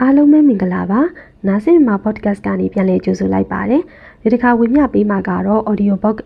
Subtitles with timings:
[0.00, 1.00] အားလုံးပဲမင်္ဂလာပါ
[1.46, 3.82] နာဆင်မာ podcast ကနေပြန်လည်ကြိုဆိုလိုက်ပါတယ်
[4.22, 6.18] ဒီတစ်ခါဝင်မြပေးမှာကတော့ audio book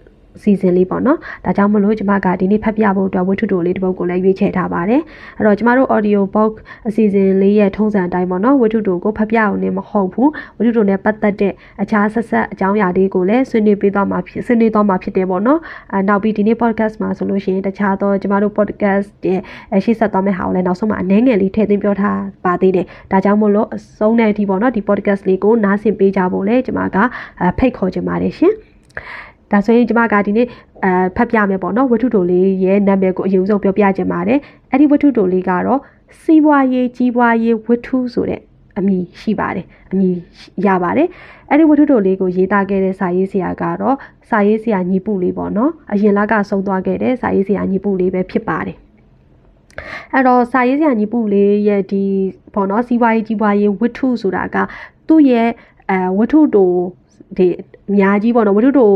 [0.43, 5.03] စီစဉ်လေးပေါ့နော်ဒါကြောင့်မလို့ကျမကဒီနေ့ဖတ်ပြဖို့အတွက်ဝတ္ထုတိုလေးတစ်ပုဒ်ကိုလည်းရွေးချယ်ထားပါတယ်
[5.37, 6.53] အဲ့တော့ကျမတို့ audio book
[6.89, 15.61] အစီအစဉ်လေးရဲ့ထုံးစံအတိုင်းပေါ့နော်ဝတ္ထုတိုကိုဖတ်ပြအောင်နေမဟုတ်ဘူးဝတ္ထုတိုနဲ့ပတ်သက်တဲ့အခြားဆက်ဆက်အကြောင်းအရာလေးကိုလည်းဆွေးနွေးပေးသွားမှာဖြစ်ဆွေးနွေးသွားမှာဖြစ်တယ်ပေါ့နော်
[15.93, 26.97] အဲနောက်ပြီးဒီနေ့ podcast မှာဆိုလို့ရှိရင်တခြားသောကျမတို့ podcast ရဲ့ရှေ့ဆက်သွားမယ့်ဟာကိုလည်းနောက်ဆုံးမှာအနည်းငယ်လေးထည့်သွင်းပြောထားပါသေးတယ်ဒါကြောင့်မို့လို့အဆုံးတဲ့အထိပေါ့နော်ဒီ podcast လေးကိုနားဆင်ပေးကြဖို့လည်းကျမက
[27.59, 28.55] ဖိတ်ခေါ်ချင်ပါတယ်ရှင်
[29.53, 30.47] ဒါဆိုရင်ကျမကဒီနေ့
[30.85, 34.39] အဲဖတ်ပြမယ်ပေါ့နော်ဝတ္ထုတိုလေးရဲ့နာမည်ကိုအရင်ဆုံးပြောပြချင်ပါတယ်
[34.71, 35.81] အဲ့ဒီဝတ္ထုတိုလေးကတော့
[36.23, 38.41] စီးပွားရေးကြီးပွားရေးဝတ္ထုဆိုတဲ့
[38.79, 40.15] အမည်ရှိပါတယ်အမည်
[40.67, 41.09] ရပါတယ်
[41.51, 43.97] အဲ့ဒီဝတ္ထုတိုလေးကိုရေးသားခဲ့တဲ့စာရေးဆရာကတော့
[44.29, 48.77] စာရေးဆရာညီပုလေးပေါ့နော်အရင်လကဆုံးသွားခဲ့တဲ့စာရေးဆရာညီပုလေးပဲဖြစ်ပါတယ်
[50.13, 52.03] အဲ့တော့စာရေးဆရာညီပုလေးရဲ့ဒီ
[52.55, 54.57] ပေါ့နော်စီးပွားရေးကြီးပွားရေးဝတ္ထုဆိုတာက
[55.09, 55.49] သူ့ရဲ့
[55.91, 56.73] အဲဝတ္ထုတို
[57.37, 57.47] ဒီ
[57.91, 58.91] အများကြီးပေါ့နော်ဝတ္ထုတို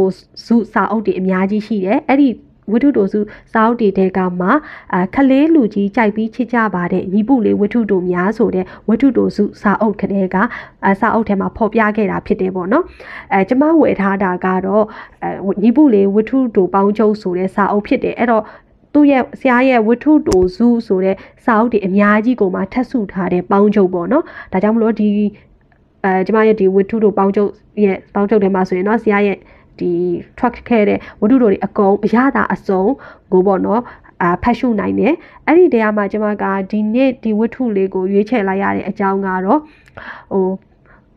[0.46, 2.28] စုစာအုပ်တွေအများကြီးရှိတယ်အဲ့ဒီ
[2.72, 3.20] ဝတ္ထုတိုစု
[3.52, 4.52] စာအုပ်တွေတဲကမှာ
[4.94, 10.36] အခလေးလူကြီးကြိုက်ပြီးချစ်ကြပါတဲ့ညီပုလေးဝတ္ထုတိုများဆိုတဲ့ဝတ္ထုတိုစုစာအုပ်ကလေးက
[11.00, 12.84] စာအုပ်ထဲမှာဖော်ပြခဲ့တာဖြစ်တယ်ပေါ့နော်
[13.32, 14.84] အဲကျမဝယ်ထားတာကတော့
[15.22, 18.44] အဲညီပုလေးဝတ္ထုတိုပေါင်းချုပ်ဆိုတဲ့စာအုပ်ဖြစ်တယ်အဲ့တော့
[18.92, 25.08] သူ့ရဲ့ဆရာရဲ့ဝတ္ထုတိုစုဆိုတဲ့စာအုပ်တွေအများကြီးကိုမှထပ်စုထားတဲ့ပေါင်းချုပ်ပေါ့နော်ဒါကြောင့်မလို့ဒီ
[26.04, 27.50] အဲကျမရဲ့ဒီဝတ္ထုတို့ပေါင်းချုပ်
[27.84, 29.36] ရဲ့ပေါင်းချုပ်ထဲမှာဆိုရင်တော့ဆရာရဲ့
[29.78, 29.90] ဒီ
[30.38, 32.82] track ခဲ့တဲ့ဝတ္ထုတို့တွေအကုန်အရသာအစုံ
[33.32, 33.82] ကိုပေါ့နော်
[34.22, 35.14] အာဖတ်ရှုနိုင်တယ်
[35.46, 39.60] အဲ့ဒီတရားမှာကျွန်မကဒီနေ့ဒီဝတ္ထုလေးကိုရွေးချယ်လိုက်ရတဲ့အကြောင်းကတော့
[40.32, 40.48] ဟို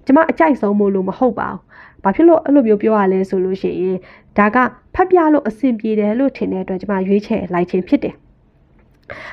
[0.05, 1.61] ကျွန်မအကြိုက်ဆုံးမို့လို့မဟုတ်ပါဘူး
[2.03, 3.97] ဘာဖြစ်လို့အဲ့လိုမျိုးပြောရလဲဆိုလို့ရှိရင်
[4.37, 4.57] ဒါက
[4.95, 8.15] ဖတ်ပြလို့အဆင်ပြေတယ်လို့ထင်တဲ့အတွက်ကျွန်မရွေးချယ်လိုက်ခြင်းဖြစ်တယ်။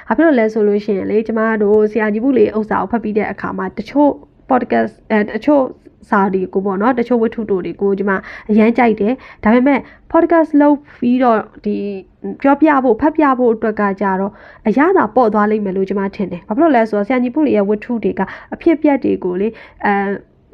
[0.06, 4.12] ဘာဖြစ်လို့လဲဆိုလို့ရှိရင်လေကျမတို့ဆရာကြီးဘူးလေးဥစ္စာကိုဖတ်ပြီးတဲ့အခါမှာတချို့
[4.50, 5.64] podcast အဲတချို့
[6.08, 8.16] စာတွေကိုပေါ့နော်တချို့ဝတ္ထုတို့တွေကိုဒီမှာ
[8.50, 9.80] အရန်ကြိုက်တယ်ဒါပေမဲ့
[10.12, 11.76] podcast လုပ်ပြီးတော့ဒီ
[12.42, 14.32] ပြောပြဖို့ဖတ်ပြဖို့အတွက်ကကြတော့
[14.68, 18.20] အရသာပေါ့သွားလိမ့်မယ်လို့ကျွန်မထင်တယ်ဘာဖြစ်လို့လဲဆိုတော့ဆရာကြီးပုလေးရဲ့ဝတ္ထုတွေက
[18.54, 19.48] အဖြစ်ပြက်တွေကိုလေ
[19.84, 19.92] အဲ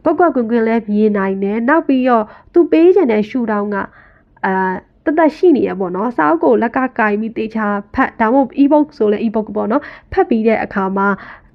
[0.04, 3.76] ပောက်ကွက်ကွင်ကွင်လဲမြင်နိုင်တယ်နောက်ပြီးတော့သူပေးခြင်းတဲ့ရှူတောင်းက
[4.46, 4.72] အာ
[5.04, 11.08] တသက်ရှိနေရပေါ့နော်စာအုပ်ကိုလက်ကကင်ပြီးတေချာဖတ်ဒါမှမဟုတ် ebook ဆိုလဲ ebook ပေါ့နော်ဖတ်ပြီးတဲ့အခါမှာ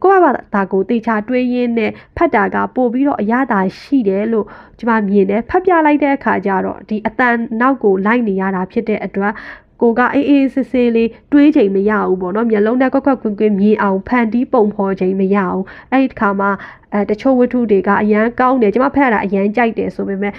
[0.04, 4.46] ကိုယ့်ဘာသာကိုတေချာတွေးရင်းနဲ့ဖတ်တာကပို့ပြီးတော့အရသာရှိတယ်လို့
[4.80, 9.34] ကျွန်မမြင်တယ်ဖတ်ပြလိုက်တဲ့အခါကျတော့ဒီအတန်နောက်ကိုလိုက်နေရတာဖြစ်တဲ့အတွက်
[9.82, 16.50] ကိုကအေးအေးဆေးဆေးလေးတွေးချိန်မရဘူးပေါ့နော်မျက်လုံးနဲ့ကွက်ကွက်ကွင်းကွင်းမြင်အောင်ဖန်တီးပုံဖော်ချိန်မရဘူးအဲ့ဒီခါမှာ
[16.94, 20.34] အဲတချို့ဝတ္ထုတွေကအရန်ကောင်းတယ်ကျွန်မဖတ်ရတာအရန်ကြိုက်တယ်ဆိုပေမဲ့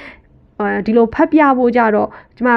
[0.58, 2.50] အဲဒီလိုဖတ်ပြဖို့ကြတော့ကျွန်မ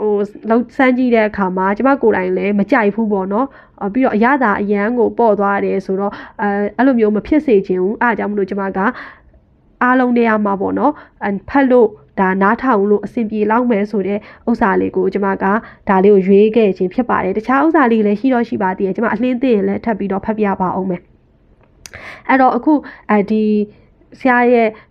[0.00, 0.12] ဟို
[0.50, 3.46] လောက်စမ်းကြည့်တဲ့အခါမှာကျမကိုယ်တိုင်လည်းမကြိုက်ဘူးပေါ့နော်
[3.92, 6.12] ပြီးတော့အရသာအရန်ကိုပေါ့သွားတယ်ဆိုတော့
[6.42, 8.78] အဲအဲ့လိုမျိုးမဖြစ်စေချင်ဘူးအားကြောင့်မလို့ကျမက
[9.82, 10.92] အားလုံးနေရာမှာပေါ့နော်
[11.48, 11.88] ဖတ်လို့
[12.20, 14.18] ဒါနားထောင်လို့အဆင်ပြေလောက်မယ်ဆိုတဲ့
[14.48, 15.44] ဥစ္စာလေးကိုကျမက
[15.88, 21.00] ဒါလေးကိုရွေးခဲ့ခြင်းဖြစ်ပါတယ်တခြားဥစ္စာလေးလည်းရှိတော့ရှိပါသေးတယ်ကျမအလင်းသိရင်လည်းထပ်ပြီးတော့ဖတ်ပြပါအောင်မယ်
[22.28, 22.74] အဲ့တော့အခု
[23.10, 23.44] အဲဒီ
[24.18, 24.87] ဆရာရဲ့အာ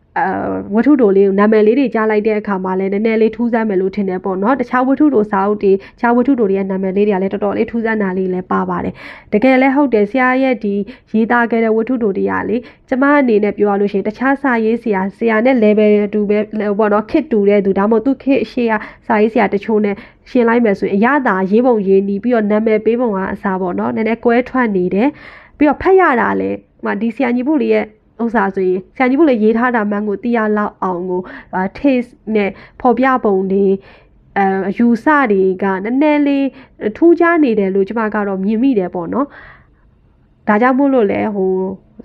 [0.76, 8.94] ဝတ္ထုတိုလေးကိုနာမည်လေးတွေကြားလိုက်တဲ့အခါမှာလည်းနည်းနည်းလေးထူးဆန်းမယ်လို့ထင်တယ်ပေါ့နော်တခြားဝတ္ထုတိုစာအုပ်တွေတခြားဝတ္ထုတိုတွေရဲ့နာမည်လေးတွေကလည်းတော်တော်လေးထူးဆန်းတာလေးလည်းပါပါတယ်
[9.34, 10.74] တကယ်လည်းဟုတ်တယ်ဆရာရဲ့ဒီ
[11.14, 12.58] ရေးသားခဲ့တဲ့ဝတ္ထုတိုတွေကလေ
[12.90, 16.40] ကျမအနေနဲ့ပြောရလို့ရှိရင်တခြားစာရေးဆရာဆရာနဲ့ level တူပဲ
[16.80, 18.74] ပေါ့နော်ခစ်တူတဲ့သူဒါမှမဟုတ်သူခစ်ရှေ့က
[19.08, 19.96] စာရေးဆရာတချို့နဲ့
[20.30, 25.10] ရှင်းလိုက်မယ်ဆိုရင်အရသာရေးပုံရေးနီးပြီးတော့နာမည်ပေးပုံကအစားပေါ့နော်နည်းနည်းကွဲထွက်နေတယ်
[25.58, 27.86] ပြီးတော့ဖတ်ရတာလည်းဟိုဒီဆရာညီဖို့လေးရဲ့
[28.24, 31.22] ဥစ္စာဆိုရင်ဆရာကြီးဘုလည်းရေးထားတာမှန်ကိုသိရလောက်အောင်ကို
[31.78, 32.50] taste နဲ့
[32.82, 33.66] ဖော်ပြပုံတွေ
[34.38, 36.48] အဲအယူဆတွေကနည်းနည်းလေး
[36.98, 39.28] ထူးခြားနေတယ်လို့ကျွန်မကတော့မြင်မိတယ်ပေါ့နော်
[40.48, 41.52] ဒါကြောင့်မို့လို့လဲဟို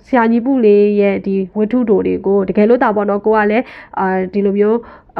[0.05, 3.65] ဆရာကြီးပုလေးရဲ့ဒီဝတ္ထုတိုတွေကိုတကယ်လို့တာပေါ့နော်ကိုကလည်း
[3.99, 4.77] အာဒီလိုမျိုး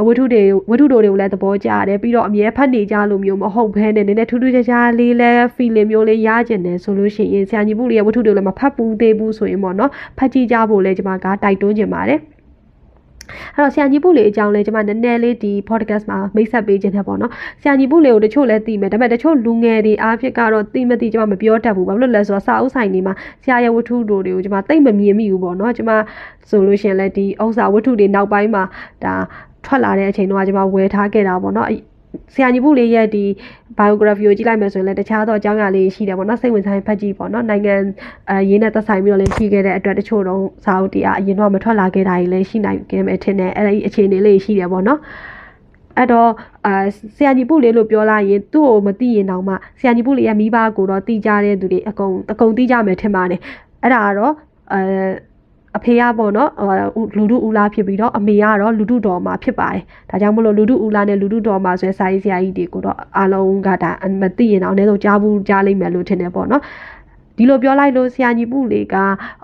[0.07, 12.19] ဝတ္ထုတွေဝတ္ထုတိုတွေကိုလည်းသဘောကျတယ်ပြီးတော့အမြဲဖတ်နေကြလို့မျိုးမဟုတ်ဘဲနဲ့နည်းနည်းထူးထူးခြားခြားလေးလဲ feeling မျိုးလေးရကျင်တယ်ဆိုလို့ရှိရင်ဆရာကြီးပုလေးရဲ့ဝတ္ထုတွေကိုလည်းမဖတ်ဘူးသေးဘူးဆိုရင်ပေါ့နော်ဖတ်ကြည့်ကြဖို့လည်းကျွန်မကတိုက်တွန်းချင်ပါတယ်
[13.55, 17.31] အဲ့တော့ဆရာကြီးပုလေးအကြောင်းလဲကျွန်မနည်းနည်းလေးဒီ podcast မှာမိတ်ဆက်ပေးခြင်းတဲ့ပေါ့နော်
[17.61, 23.13] ဆရာကြီးပုလေးကိုတချို့လဲသိမယ်ဒါပေမဲ့တချို့လူငယ်တွေအားဖြင့်ကတော့သိမသိကျွန်မမပြောတတ်ဘူးဘာလို့လဲဆိုတော့စာအုပ်ဆိုင်တွေမှာ
[23.43, 25.91] ဆရာရဲ့ဝတ္ထုတို့တွေကိုကျွန်မသိမမြင်မိဘူးပေါ့နော်ကျွန်မ
[26.49, 28.63] ဆိုလို့ရှိရင်လဲဒီဥစ္စာဝတ္ထုတွေနောက်ပိုင်းမှာ
[29.03, 29.15] ဒါ
[29.65, 31.69] ထွက်လာတဲ့အချိန်တော့ကျွန်မဝယ်ထားခဲ့တာပေါ့နော်
[32.33, 33.25] ဆရာညီပုလေးရဲ့ဒီ
[33.77, 37.75] biography ကိုကြည့်လိုက်မယ်ဆိုရင်လည်းတခြားသောအကြောင်းအရာလေးရှိတယ်ပေါ့နော်စိတ်ဝင်စားရင်ဖတ်ကြည့်ပေါ့နော်နိုင်ငံ
[38.29, 44.99] အဲရင်းနဲ့သက်ဆိုင်ပြီးတော့လည်းရှိခဲ့တဲ့အတွက်တချို့တော့စာအုပ်တရားအရင်တော့မထွက်လာခဲ့တာတွေလည်းရှိနိုင်ခဲ့မယ်ထင်တယ်အဲ့ဒီအခြေအနေလေးရှိတယ်ပေါ့နော်
[45.97, 46.29] အဲ့တော့
[46.65, 46.73] အာ
[47.15, 53.39] ဆရာညီပုလေးလို့ပြောလိုက်ရင်သူ့ကိုမသိရင်တောင်မှဆရာညီပုလေးရဲ့မိဘကိုတော့သိကြတဲ့သူတွေအကုန်အကုန်သိကြမယ်ထင်ပါတယ်
[53.81, 54.33] အဲ့ဒါကတော့
[54.73, 54.81] အဲ
[55.77, 56.49] အဖေကပေါ့နော်
[57.17, 63.91] လူတို့ဦးလာဖြစ်ပြီးတော့အမေကတော့လူတို့တော်မှာဖြစ်ပါတယ်ဒါကြောင့်မလို့လူတို့ဦးလာနဲ့လူတို့တော်မှာဆိုရစာရေးဆရာကြီးတွေကိုတော့အားလုံးကဒါ
[64.21, 66.61] မသိရင်တော့အနည်းဆုံးကြားဘူးကြားလိမ့်မယ်လို့ထင်တယ်ပေါ့နော်
[67.37, 68.95] ဒီလိုပြောလိုက်လို့ဆရာညီပုလေးက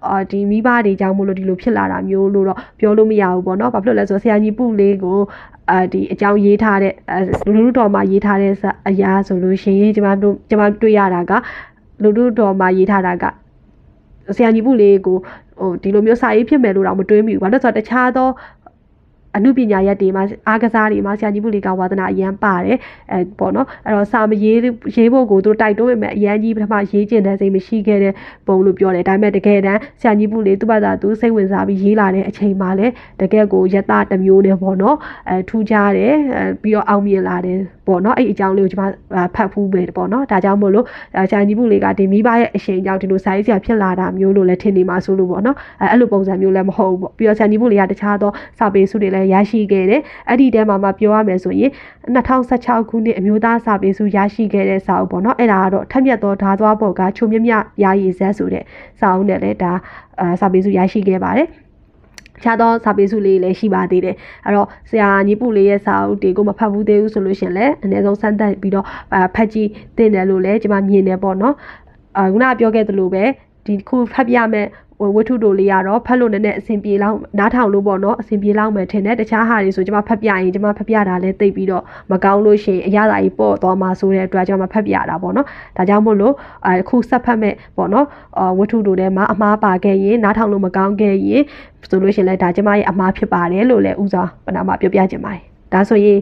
[0.08, 5.18] အာဒီမိဘတွေကြောင့်မို့လို့ဒီလိုဖြစ်လာတာမျိုးလို့တော့ပြောလို့မရဘူးပေါ့နော်။ဘာဖြစ်လို့လဲဆိုတော့ဆရာညီပုလေးကို
[5.72, 6.94] အာဒီအကြောင်းရေးထားတဲ့
[7.46, 8.52] လူလူတော်မှာရေးထားတဲ့
[8.90, 11.32] အရာဆိုလို့ရှိရင်ကျွန်မတို့ကျွန်မတွေ့ရတာက
[12.02, 13.26] လူလူတော်မှာရေးထားတာက
[14.36, 15.18] ဆရာညီပုလေးကို
[15.60, 18.28] ဟိုဒီလိုမျိုးစာရေးဖြစ်မယ်လို့တော့မတွေးမိဘူး။ဘာလို့ဆိုတော့တခြားသော
[19.36, 22.78] အမှုပညာရက်တွေမှာအားကစားတွေမှာဆရာကြီးမှုလေးကဝါသနာအရန်ပါတယ်
[23.12, 24.58] အဲပေါ့နော်အဲ့တော့စာမရေး
[24.96, 28.14] ရေးဖို့ကိုသူတိုက်တွန်းပေမဲ့အရန်ကြီးပထမရေးကျင်တဲ့စိတ်မရှိခဲ့တဲ့
[28.48, 34.98] ပုံလို့ပြောတယ်ဒါပေမဲ့တကယ်တမ်းဆရာကြီးမှုလေးသူ့ဘာသာသူစိတ်ဝင်စားပြီးရေးလာတဲ့အချိန်မှာလည်းတကယ်ကိုယတတမျိုးနဲ့ပေါ့နော်
[35.30, 40.86] အဲထူးခြားတယ်အဲပြီးတော့အောင်မြင်လာတယ်ပေါ့နော်အဲ့အကြောင်းလေးကိုကျွန်မဖတ်ဖူးပဲပေါ့နော်ဒါကြောင့်မို့လို့
[41.30, 51.72] ဆရာကြီးမှုလေးကဒီမိဘရဲ့အချိန်ကြောင့်ဒီလိုစာရေးဆရာဖြစ်လာတာမျိုးလို့လည်းထင်နေမှာဆိုလို့ပေါ့နော်အဲအဲ့လိုပုံစံမျိုးလည်းမဟုတ်ဘူးပေါ့ပြီးတော့ဆရာကြီးမှုလေးကတခြားသောစာပေစုတွေလည်းရရှိခဲ့တယ်အဲ့ဒီတဲမှာမှပြောရမယ်ဆိုရင်
[52.16, 58.64] 2016ခုနှစ်အမျိုးသားစာပေစုရရှိခဲ့တဲ့စာအုပ်ပေါ့နော်အဲ့ဒါကတော့ထက်မြက်သောဓာသွားပေါ်ကချုံမြမြရာရည်ဇက်ဆိုတဲ့
[59.00, 59.72] စာအုပ်နဲ့လည်းဒါ
[60.40, 61.48] စာပေစုရရှိခဲ့ပါတယ်
[62.44, 68.86] ခြားသောစာပေစုလေးလည်းရှိပါသေးတယ်အဲ့တော့ဆရာညီပုလေးရဲ့စာအုပ်တွေကိုမဖတ်ဘူးသေးဘူးဆိုလို့ရှင်လည်းအနည်းဆုံးစမ်းသပ်ပြီးတော့
[69.36, 71.56] ဖတ်ကြည့်သင့်တယ်လို့လည်းကျွန်မမြင်တယ်ပေါ့နော်
[72.18, 73.24] အခုနပြောခဲ့သလိုပဲ
[73.70, 74.68] ဒီခုဖတ်ပြမယ်
[75.16, 85.46] ဝတ္ထုတို့လေးကတော့ဖတ်လို့နည်းနည်းအဆင်ပြေလောက်နားထောင်လို့ပေါ့နော်အဆင်ပြေလောက်မယ်ထင်တယ်တခြားဟာတွေဆိုကျွန်မဖတ်ပြရင်ကျွန်မဖတ်ပြတာလည်းသိပြီးတော့မကောင်းလို့ရှိရင်အရသာကြီးပေါ့သွားမှာဆိုတဲ့အတွက်ကျွန်မဖတ်ပြတာပေါ့နော်
[85.78, 86.34] ဒါကြောင့်မို့လို့
[86.68, 88.06] အခုဆက်ဖတ်မဲ့ပေါ့နော်
[88.60, 91.42] ဝတ္ထုတို့ထဲမှာအမားပါခဲ့ရင်နားထောင်လို့မကောင်းခဲ့ရင်
[91.90, 95.42] ဆိုလို့ရှိရင်လည်းဒါကျွန်မရဲ့အမားဖြစ်ပါတယ်လို့လည်းဥစွာပဏာမပြောပြခြင်းပါတယ်
[95.74, 96.20] ဒါဆိုရင်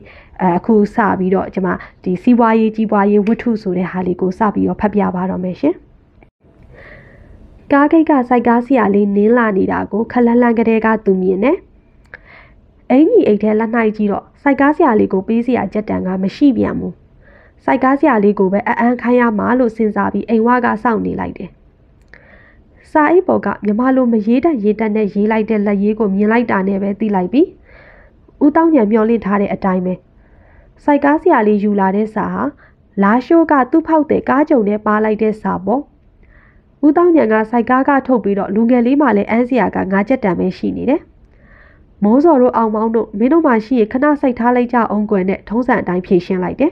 [0.57, 1.69] အခုစပြီးတော့ကျွန်မ
[2.03, 5.75] ဒီစီးပွားရေးကြီးပွားရေးဝတ္ထုဆိုတဲ့ဟာလေးကိုစပြီးတော့ဖတ်ပြပါတော့မယ်ရှင်
[7.73, 11.57] ကားဂိတ်ကစိုက်ကားဆရာလေးနင်းလာနေတာကိုခလန်းလန်းကလေးကသူမြင်တယ်။
[12.91, 16.93] အင်ကြီးအိတ်ထဲလက်နှိုက်ကြည့်တော့စိုက်ကားဆရာလေးကိုပေးစရာကြက်တန်ကမရှိပြန်ဘူး။
[17.63, 21.49] စိုက်ကားဆရာလေးကိုပဲအအန်းခိုင်းရမှာလို့စဉ်းစားပြီးအိမ်ဝကစောင့်နေလိုက်တယ်။
[22.91, 27.41] စာအိတ်ပေါ်ကမြမလိုမရေးတတ်ရေးတတ်နဲ့ရေးလိုက်တဲ့လက်ရေးကိုမြင်လိုက်တာနဲ့ပဲသိလိုက်ပြီ။
[28.43, 29.93] ဦးတောင်းညံမျောလင့်ထားတဲ့အတိုင်းပဲ။
[30.83, 32.43] စိုက်ကားဆရာလေးယူလာတဲ့စာဟာ
[33.03, 35.83] လာရှိုးကသူ့ဖောက်တဲ့ကားကြုံနဲ့ပါလိုက်တဲ့စာပေါ့။
[36.85, 41.01] ဦးတောင်းညံကစိုက်ကားကထုတ်ပြီးတော့လူငယ်လေးမှလည်းအန်းစရာကငါးချက်တန်ပဲရှိနေတယ်။
[42.03, 46.71] မိုးစော်တို့အောင်မောင်းတို့မင်းတို့မှရှိရင်ခဏစိတ်ထားလိုက်ကြအောင်ကွယ်နဲ့ထုံးစံအတိုင်းဖြည့်ရှင်းလိုက်တယ်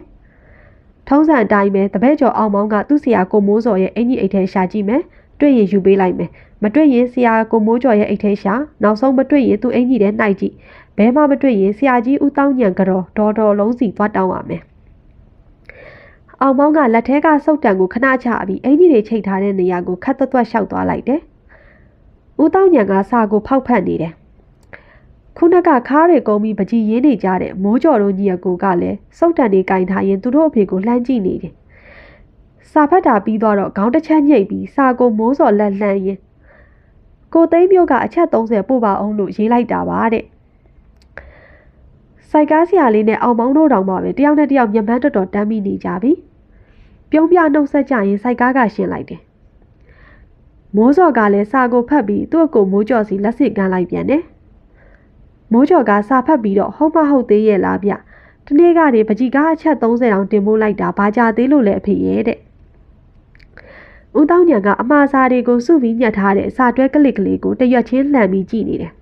[1.10, 5.02] ။ထုံးစံအတိုင်းပဲတပည့်ကျော်အောင်မောင်းကသူ့ဆရာကိုမိုးစော်ရဲ့အင်ကြီးအိတ်ထဲရှာကြည့်မယ်။
[5.40, 6.30] တွေ့ရင်ယူပေးလိုက်မယ်။
[6.63, 8.54] မတွေ့ရင်ဆရာကိုမိုးကျော်ရဲ့အိတ်ထဲရှာ
[8.84, 10.54] နောက်ဆုံးမတွေ့ရင်သူ့အင်ကြီးထဲနှိုက်ကြည့်။
[10.98, 14.63] ဘဲမှမတွေ့ရင်ဆရာကြီးဦးတောင်းညံကတော့ဒေါ်တော်လုံးစီသွားတောင်းရမယ်။
[16.46, 21.22] အောင်မောင်းကလက်ထဲကစုပ်တံကိုခဏချပြီးအင်ကြီးတွေချိတ်ထားတဲ့နေရာကိုခတ်သွက်လျှောက်သွားလိုက်တယ်။
[22.42, 24.14] ဦးတောင်းညံကစာကိုဖောက်ဖက်နေတယ်။
[25.38, 31.54] ခုနကခါးတွေကုန်းပြီးပကြီးရင်းနေကြတဲ့မိုးကြော်တို့ညီအကိုကလည်းစုပ်တံတွေကင်ထားရင်သူတို့အဖေကိုလှမ်းကြည့်နေတယ်။
[32.72, 36.20] စာဖတ်တာပြီးတော့ခေါင်းတစ်ချက်ညှိပ်ပြီးစာကိုမိုးစော်လက်လှမ်းရင်
[37.34, 40.26] ကိုသိန်းမျိုးကအချက်30ပို့ပါအောင်လို့ရေးလိုက်တာပါတဲ့
[42.30, 46.12] စိုက်ကားဆရာလေးနဲ့အောင်မောင်းတို့တောင်မှပဲတယောက်နဲ့တယောက်မျက်မှန်းတော်တော်တမ်းမိနေကြပြီ
[47.12, 49.22] ပြုံးပြနှုတ်ဆက်ကြရင်စိုက်ကားကရှင်းလိုက်တယ်
[50.75, 54.24] မိုးစော်ကလည်းစာကိုဖတ်ပြီးသူ့ကိုမိုးကျော်စီလက်စစ်ကမ်းလိုက်ပြန်တယ်
[55.51, 57.91] မိုးကျော်ကစာဖတ်ပြီးတော့ဟုတ်မဟုတ်သေးရဲ့လားဗျ
[58.46, 62.39] တနေ့ကနေပကြီးကားအချက်30တောင်တင်ပို့လိုက်တာဘာကြသေးလို့လဲအဖေရဲ့တဲ့
[64.20, 68.94] ဦးတောင်းညံကအမှားစာတွေကိုစုပြီးညှက်ထားတဲ့စာတွဲကလစ်ကလေးကိုတရွက်ချင်းလှန်ပြီးကြည့်နေတယ်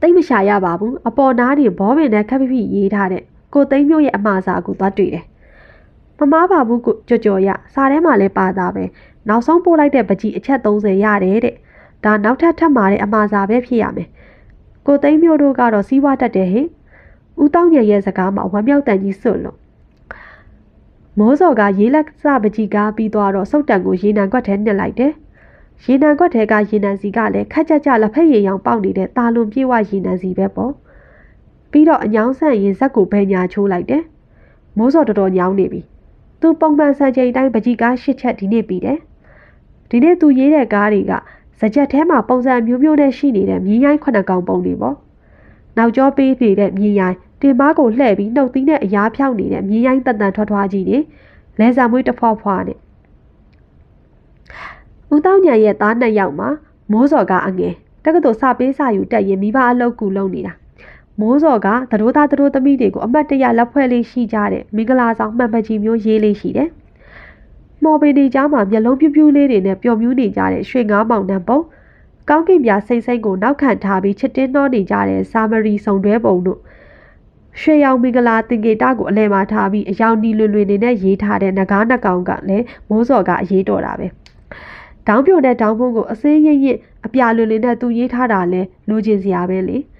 [0.00, 3.22] တိတ်မရှာရပါဘူးအပေါ်နားနေဘောပင်နဲ့ခက်ဖိဖိရေးထားတဲ့
[3.54, 5.24] ကိုသိန်းမျိုးရဲ့အမှားစာကိုသွားတွေ့တယ်
[6.18, 8.84] မမားပါဘူးကိုကြော်ကြော်ရစာထဲမှာလည်းပါသားပဲ
[9.28, 11.54] နောက်ဆုံးပို့လိုက်တဲ့ပကြီးအချက်30ရတယ်တဲ့
[12.04, 14.08] ဒါနောက်ထပ်ထပ်မာတဲ့အမှားစာပဲဖြစ်ရမယ်
[14.86, 16.68] ကိုသိန်းမျိုးတို့ကတော့စီးပွားတတ်တယ်ဟင်
[17.42, 19.58] ဦးတောင်းရရဲ့စကားမှာဝမ်းမြောက်တန်ကြီးစွတ်လို့
[21.18, 25.12] မိုးစော်ကရေးလက်စပကြီးကားပြီးသွားတော့စုတ်တန်ကိုရေနံကွက်ထဲနှစ်လိုက်တယ်
[25.84, 30.72] ရေနံကွက်ထဲကရေနံစီကလည်းခက်ကြကြလက်ဖက်ရည်ရောင်ပေါက်နေတဲ့တာလွန်ပြေးဝရေနံစီပဲပေါ့
[31.70, 34.02] ပြီးတော့အညောင်းဆန့်ရင်ဇက်ကိုဘယ်ညာချိုးလိုက်တယ်
[34.76, 35.80] မိုးစော်တော်တော်ညောင်းနေပြီ
[36.40, 38.98] သူပုံမှန်စံချိန်တိုင်းပကြီးကားရှစ်ချက်ဒီနေ့ပြီးတယ်
[39.90, 41.12] ဒီနေ့သူရေးတဲ့ကားတွေက
[41.60, 44.96] စကြက်ထဲမှာပုံစံမျိုးမျိုးနဲ့ရှိနေတဲ့မြင်းရိုင်းခုနှစ်ကောင်ပုံတွေပေါ့
[45.78, 50.98] နောက်ကျောပေးနေတဲ့မြင်းရိုင်းတင်မားကိုလှဲ့ပြီးနှုတ်သီးနဲ့အရားဖြောက်နေတဲ့မြင်းရိုင်းတန်တန်ထွားထွားကြီးတွေ
[51.58, 52.78] လဲစာမွေးတဖွားဖွားနဲ့
[55.14, 56.48] ဦးတောင်းညံရဲ့သားနှစ်ယောက်မှာ
[56.92, 57.74] မိုးစော်ကအငယ်
[58.04, 60.52] တက္ကသိုလ်စပေးစာယူတက်ရင်မိဘအလုပ်ကူလုပ်နေတာ
[61.20, 66.68] မိုးစော်ကသတို့သားသတို့သမီးတွေကိုအမတ်တရလက်ဖွဲ့လေးရှိကြတဲ့မင်္ဂလာဆောင်မှန်ပကြီးမျိုးရေးလေးရှိတယ်
[67.84, 71.60] မော်ပင်ဒီကြားမှာမျက်လုံးပြူးပြူးလေးတွေနဲ့ပျော်မြူးနေကြတဲ့ရွှေငါးမောင်နှံပုံ
[72.28, 76.60] ကောင်းကင်ပြစိမ့်စိမ့်ကိုနောက်ခံထားပြီးချစ်တင်းနှောနေကြတဲ့စာမရီစုံတွဲပုံတို့
[77.60, 84.06] ရွှေရောင်မင်္ဂလာတင်ကေတကိုအလဲမှာထားပြီးအယောင်ဒီလွင်လွင်နေနဲ့ရေးထားတဲ့ငကားနှကောင်ကလည်းမိုးစော်ကအရေးတော်တာပဲ။
[85.06, 89.78] တောင်းပြိုတဲ့တောင်းဖုံးကိုအစင်းရိပ်ရိပ်အပြာလွင်လွင်နဲ့သူရေးထားတာလဲလူချင်းစရာပဲလေ။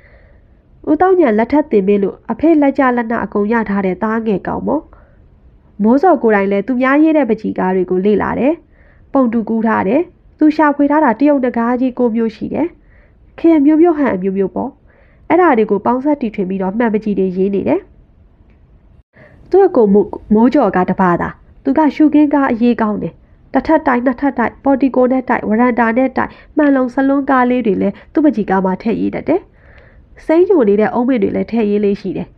[0.90, 4.81] ဦးတောင်းညံလက်ထက်တင်ပေးလို့အဖေလက်ကြလက်နအကုန်ရထားတဲ့သားငယ်ကောင်မော။
[5.83, 8.52] မိုးစော်ကိုယ်တိုင်လည်းသူများရေးတဲ့ပကြီးကားတွေကိုလေ့လာတယ်။
[9.12, 10.00] ပုံတူကူးထားတယ်။
[10.38, 12.69] သူရှာဖွေထားတာတရုတ်တကားကြီးကိုမျိုးရှိတယ်။
[13.38, 14.71] ခေမျိုးမျိုးဟန်အမျိုးမျိုးပေါ့။
[15.28, 17.81] အဲ့ဒါတွေကိုပေါင်းဆက်တီထွင်ပြီးတော့မှန်ပကြီးတွေရေးနေတယ်
[19.50, 19.87] သူ့ကို
[20.35, 21.28] မိုးကြော်ကတပါးသာ
[21.64, 23.14] သူကရှုကင်းကားအရေးကောင်းတယ်
[23.52, 29.40] တစ်ထပ်တိုက်နှစ်ထပ်တိုက်ပေါ်တီကိုနဲ့တိုက်ဝရန်တာနဲ့တိုက်မှန်လုံးစလုံးကားလေးတွေလည်းသူ့ပကြီးကားမှာထည့်ရေးတတ်တယ်
[30.25, 32.28] စိမ့်ညိုနေတဲ့အုံးမင်တွေလည်းထည့်ရေးလေးရှိတယ်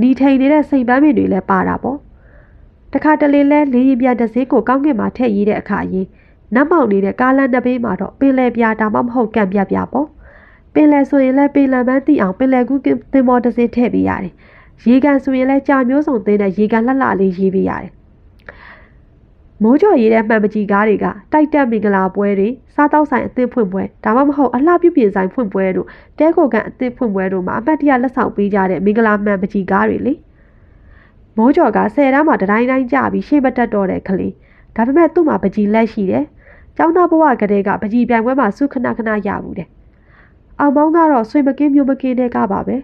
[0.00, 1.98] နီထိန်နေတဲ့စိန်ပန်းမင်တွေလည်းပါတာပေါ့
[2.92, 6.06] တခါတလေလဲလေးရင်ပြတစည်းကိုကောင်းကင်မှာထည့်ရေးတဲ့အခါကြီး
[6.54, 10.08] နတ်မောင်နေတဲ့ကားလမ်းတစ်ဘေးမှာတော့ပင်လယ်ပြာဒါမှမဟုတ်ကံပြပြပေါ့
[10.74, 14.32] ပင်လယ်ဆိုရင်လည်းပင်လယ်မန်းသိအောင်ပင်လယ်ကူးသင်္ဘောတစ်စင်းထည့်ပေးရတယ်။
[14.88, 17.90] ရေကန်ဆိုရင်လည်းကြာမျိုးစုံသေးတဲ့ရေကန်လှလှလေးရေးပေးရတယ်။
[19.64, 25.86] မိုးကြော်ရေးတဲ့မှန်ပကြီးကားတွေကတိုက်တက်မင်္ဂလာပွဲတွေစားတောက်ဆိုင်အသစ်ဖွင့်ပွဲဒါမှမဟုတ်အလှပြုပြင်ဆိုင်ဖွင့်ပွဲတို့
[26.18, 30.14] တဲခိုကန်အသစ်ဖွင့်ပွဲတို့မှာအမှတ်တရလက်ဆောင်ပေးကြတဲ့မင်္ဂလာမှန်ပကြီးကားတွေလေ။
[31.36, 34.32] မိုးကြော်ကဆယ်တန်းမှာတတိုင်းတိုင်းကြပြီးရှေ့မတက်တော့တဲ့ကလေး
[34.76, 36.24] ဒါပေမဲ့သူ့မှာပကြီးလက်ရှိတယ်။
[36.76, 39.68] ကျောင်းသားဘဝကတည်းကပကြီးပြိုင်ပွဲမှာစုခဏခဏရဘူးတဲ့။
[40.60, 42.76] အောင်မောင်းကတော့ဆွေမကင်းမျိုးမကင်းတဲ့ကပါပဲ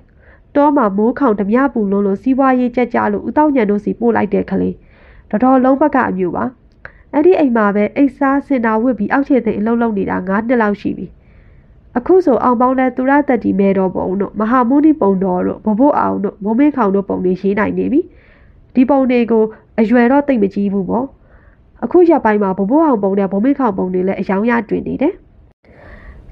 [0.57, 4.75] တောမှာမိုးခေါင်ဓမြပူလုံးလို့စီးပွားရေးကြက်ကြလို့ဦးတောက်ညံတို့စီပို့လိုက်တဲ့ကလေး
[5.31, 6.45] တော်တော်လုံးဘက်ကအမျိုးပါ
[7.15, 11.07] အဲ့ဒီအိမ်မှာပဲအိတ်စားစင်တာဝစ်ပြီးအောက်ခြေသိအလုံးလုံးနေတာ9နှစ်လောက်ရှိပြီ
[11.99, 18.01] အခုဆိုအောင်ပေါင်းတဲ့သူရသက်တီမဲတော်ပုံတို့မဟာမုနိပုံတော်တို့ဘဘိုးအောင်တို့မိုးမင်းခေါင်တို့ပုံတွေရေးနိုင်နေပြီ
[18.75, 19.45] ဒီပုံတွေကို
[19.81, 21.07] အရွယ်တော့တိတ်မကြီးဘူးပေါ့
[21.85, 25.15] အခုရက်ပိုင်းမှာဘဘိုးအောင်ပုံနဲ့ဘုံမင်းခေါင်ပုံတွေလည်းအယောင်ရတွင်နေတယ်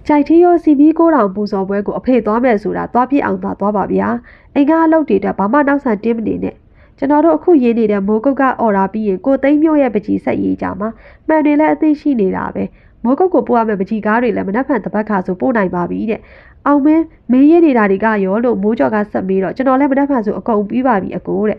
[0.06, 4.08] ကြိုက်သေးရောစီမီကိုတောင်ပူဇော်ပွဲကိုအဖေသွားမယ်ဆိုတာသွားပြစ်အောင်သာသွားပါဗျာ
[4.54, 6.54] အိမ်ကအလုပ်တွေတက်ဘာမှနောက်ဆန်တင်းမနေနဲ့
[6.98, 10.88] ကျွန်တော်တို့အခုရေးနေတဲ့မိုးကုတ်ကအော်ရာပြီးရင်ကိုသိန်းမျိုးရဲ့ပကြီးဆက်ရေးကြမှာ
[11.28, 12.64] မှန်တွေလည်းအသိရှိနေတာပဲ
[13.04, 16.20] မိုးကုတ်ကိုပို့ရမယ့်ပကြီးကားတွေလည်းမနှက်ဖန်တပတ်ခါဆိုပို့နိုင်ပါပြီတဲ့
[16.66, 21.58] အောင်မင်းမင်းရေးနေတာတွေကရောလို့မိုးကြော်ကဆက်ပြီးတော့ကျွန်တော်လည်းမနှက်ဖန်ဆိုအကုန်ပြီးပါပြီအကိုတဲ့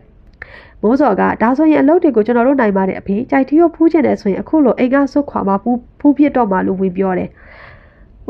[0.82, 7.30] မိုးစော်ကဒါဆိုရင်အလုပ်တွေကိုကျွန်တော်တို့နိုင်ပါတယ်အဖေကြိုက်ထီရောဖူးချင်တယ်ဆိုရင်အခုလိုအိမ်ကဆွတ်ခွာမှာဖူးဖူးပြစ်တော့မှလို့ဝင်ပြောတယ်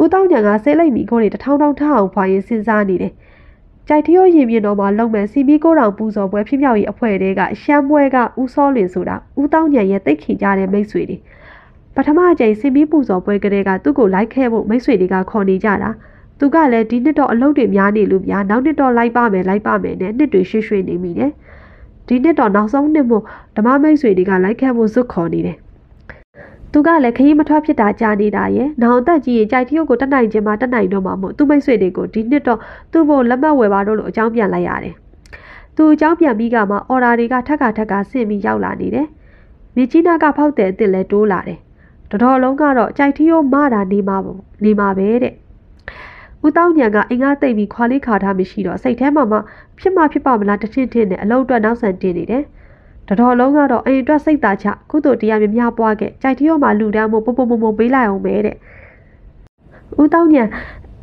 [0.02, 3.12] ဦးတောင်းညံကဆဲလိုက်မိခိုးတွေတထောင်ထောင်ထအောင်ဖွာရင်စဉ်းစားနေတယ်။
[3.90, 11.18] ကြိုက်ထရောရင်မြင်တော်မှာလုံမဲ့စီမီကိုတောင်ပူဇော်ပွဲဖြစ်မြောက်ရေးအဖွဲ့တွေကရှမ်းပွဲကဦးစောလင်ဆိုတာဦးတောင်းညံရဲ့တိတ်ခင်ကြတဲ့မိတ်ဆွေတွေ
[11.96, 15.90] ပထမအကြိမ်စီမီပူဇော်ပွဲကလေးကသူ့ကိုလိုက်ခဲ့ဖို့မိတ်ဆွေတွေကခေါ်နေကြတာ
[16.40, 21.32] သူကလည်းဒီနှစ်တော့အလုပ်တွေများနေလို့ဗျာနောက်နှစ်တော့လိုက်ပါမယ်လိုက်ပါမယ်နဲ့နှစ်တွေရွှေ့ရွှေ့နေမိတယ်
[22.08, 23.24] ဒီနှစ်တော့နောက်ဆုံးနှစ်မို့
[23.56, 25.58] ဓမ္မမိတ်ဆွေတွေကလိုက်ခဲ့ဖို့ဇွတ်ခေါ်နေတယ်
[26.78, 32.60] သူကလည်းခရီးမထွက်ဖြစ်တာကြာနေတာရဲ့။နောင်အသက်ကြီးရင်ကြိုက်တရုတ်ကိုတက်နိုင်ခြင်းမှတက်နိုင်တော့မှာမို့သူမိတ်ဆွေတွေကိုဒီနှစ်တော့
[32.92, 34.96] သူ့ဘို့လက်မှတ်ဝယ်ပါတော့လို့အကြောင်းပြန်လိုက်ရတယ်။
[35.76, 39.08] သူအကြောင်းပြန်ပြီးကမှအော်ဒါတွေကထက်ကထက်ကဆင့်ပြီးရောက်လာနေတယ်။
[39.76, 41.60] မြကြီးနာကဖောက်တဲ့အစ်စ်လည်းတိုးလာတယ်။
[42.10, 45.34] တော်တော်လုံးကတော့ကြိုက်တရုတ်မတာနေမှာပေါ့နေမှာပဲတဲ့။
[46.46, 49.38] ဦးတောင်းညံကအင်္ဂါသိပ်ပြီးခွာလေးခါထားမရှိတော့စိတ်ထဲမှာမှ
[49.80, 52.44] ဖြစ်မှဖြစ်ပါမလားတထင်းထင်းနဲ့အလုံးအတွက်နောက်ဆန်တင်နေတယ်။
[53.10, 58.56] တတော်လုံးကတော့အိမ်အတွက်စိတ်သာချကုသိုလ်တရားများများပွားခဲ့ကြိုက်တရောမှာလူတန်းမို့ပုံပုံပုံပုံပေးလိုက်အောင်ပဲတဲ့
[60.02, 60.44] ဦးတောင်းညံ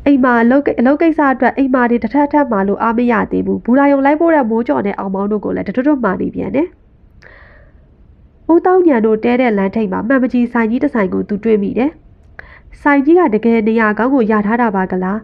[0.05, 6.67] အိမ်မှာအလုပ်အလုပ်ကိစ္စအတွက်အိမ်မာတွေတထက်ထက်မှလို့အားမရသေးဘူးဘူလာယုံလိုက်ဖို့တဲ့မိုးကြော်နဲ့အောင်မောင်းတို့ကိုလည်းတထွတ်ထွတ်မှနေပြန်တယ်
[8.51, 11.91] ဦးတောင်းညံတို့တဲတဲ့လမ်းထိပ်မှာမှန်ပကြီးဆိုင်ကြီးတစ်ဆိုင်ကိုသူတွေ့မိတယ်
[12.81, 15.19] ဆိုင်ကြီးကတကယ်နေရာကောင်းကိုရထားတာပါကလား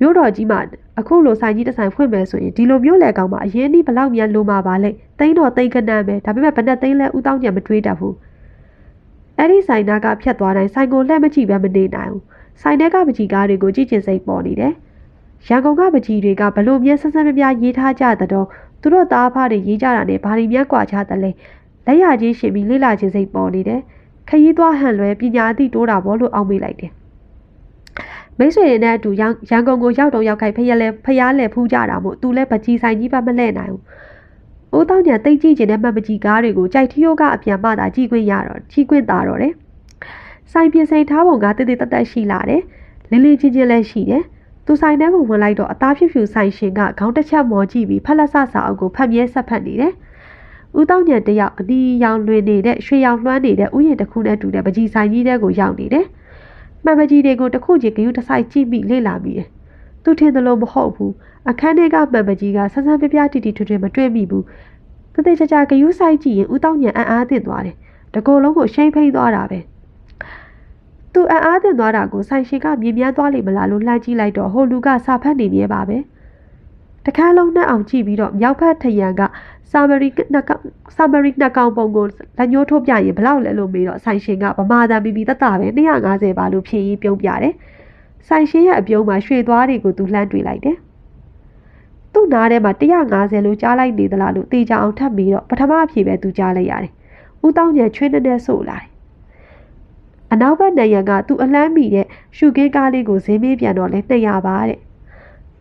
[0.00, 0.58] မြို့တော်ကြီးမှာ
[1.00, 8.14] အခုလိုဆိုင်ကြီးတစ်ဆိုင်ဖွင့်မယ်ဆိုရင်ဒီလိုမျိုးလေကောင်မှာအရင်นี่ဘလောက်မြန်လိုမှာပါလဲတိန်းတော့တိန်းကနန်းပဲဒါပေမဲ့ဘယ်နဲ့တိန်းလဲဥတောင်းညံမတွေးတတ်ဘူး
[9.38, 12.22] အဲ့ဒီဆိုင်နာကဖြတ်သွားတိုင်းဆိုင်ကိုလှည့်မကြည့်ပဲမနေနိုင်ဘူး
[12.62, 14.72] ဆိုင်ထဲကပကြီးကားတွေကိုကြည့်ကျင်စိတ်ပေါ်နေတယ်
[15.48, 18.46] ရန်ကုန်ကပကြီးတွေကဘလို့မြဲဆက်ဆက်ပြပြရေးထားကြတဲ့တော့
[18.80, 21.30] သူတို့သားဖားတွေရေးကြတာနဲ့ဘာတွေမြတ်กว่าချတယ်လဲ
[21.86, 23.80] လက်ရချင်းရှင်ပြီးလေးလာချင်းစိတ်ပေါ်နေတယ်
[24.28, 26.90] ခရီးသွားဟန်လွဲပညာအသိတိုးတာဘောလို့အောက်မေးလိုက်တယ်
[28.39, 29.21] မိတ်ဆွေတွေနဲ့အတူရ
[29.55, 33.81] န်ကုန်ကိုရောက်တော့ရောက်ခိုက်ဖျက်လဲဖျားလဲဖူးကြတာမို့သူလဲပကြီးဆိုင်ကြီးပဲမလှဲ့နိုင်ဘူး။
[34.73, 39.53] အိုးတောင်းညတိတ်ကြည့်ကျင်တဲ့မှတ်ပကြီးကားတွေကိုကြိုက်ထီယိုကအပြန်မှသာကြည့်ခွင့်ရတော့ကြည့်ခွင့်သာတော့တယ်။
[40.51, 42.61] ဆိုင်ပြင်ဆိုင်ထားပုံကတိတိတတ်တတ်ရှိလာတယ်။
[43.09, 44.23] လင်းလင်းချင်းချင်းလည်းရှိတယ်။
[44.65, 49.93] သူဆိုင်ထဲကိုဝင်လိုက်တော့အသားဖြူဖြူဆိုင်ရှင်ကခေါင်းတစ်ချက်မော်ကြည့်ပြီးဖက်လက်ဆဆအုပ်ကိုဖတ်မြဲဆက်ဖတ်နေတယ်။
[50.79, 56.05] ဦးတောင်းညံတယောက်အနီရောင်လွင်နေတဲ့ရွှေရောင်လွှမ်းနေတဲ့ဥယျာဉ်တစ်ခုနဲ့တူတဲ့ပကြီးဆိုင်ကြီးတဲကိုရောက်နေတယ်။
[56.83, 59.47] မှန်မကြီးတွေကိုတခုချင်းဂယုတဆိုင်ကြည့်ပြီးလေ့လာမိတယ်။
[60.03, 61.11] သူထင်သလိုမဟုတ်ဘူး။
[61.49, 64.43] အခန်းထဲကမှန်မကြီးကဆန်းဆန်းပြပြတီတီထွထွမတွေ့မိဘူး။
[65.13, 67.75] တသေးချာချာဂယုဆိုင်ကြည့်ရင်ဦးတောင်းညံအံ့အားသင့်သွားတယ်။
[68.13, 69.59] တကောလုံးကိုရှိန်ဖိန်သွားတာပဲ။
[71.13, 75.97] သူအံ့အားသင့်သွားတာကိုဆိုင်ရှင်ကမြင်မြန်းသွားလိမ့်မလားလို့လှမ်းကြည့်လိုက်တော့ဟိုလူကစာဖတ်နေမြဲပါပဲ
[77.05, 79.21] တခါလုံးနဲ့အောင်ကြည့်ပြီးတော့မြောက်ဖက်ထရန်က
[79.71, 80.61] ဆာမရီနှစ်ကောင်
[80.95, 82.05] ဆာမရီနှစ်ကောင်ပုံကို
[82.37, 87.53] လက်ညှိုးထိုးပြရင်ဘလောက်လဲလို့မေးတော့ဆိုင်ရှင်ကဗမာတန်ပြီးပြီးတတပဲ250ပါလို့ဖြေရေးပြုံးပြတယ်
[88.27, 90.77] ဆိုင်ရှင်ရဲ့အပြုံးမှာရွှေသွားတွေကိုသူလှမ်းတွေ့လိုက်တယ်
[92.13, 96.91] သူ့နားထဲမှာ150လို့ကြားလိုက်နေသလားလို့တေချာအောင်ထပ်ပြီးတော့ပထမအဖြေပဲသူကြားလိုက်ရတယ်
[97.45, 98.87] ဦးတောင်းကျချွေးနေနေဆို့လာတယ်
[100.31, 102.05] အနောက်ဘက်နေရန်ကသူအလန်းမိတဲ့
[102.37, 104.79] ရှုကေးကားလေးကိုဈေးမေးပြန်တော့လဲ200ပါတဲ့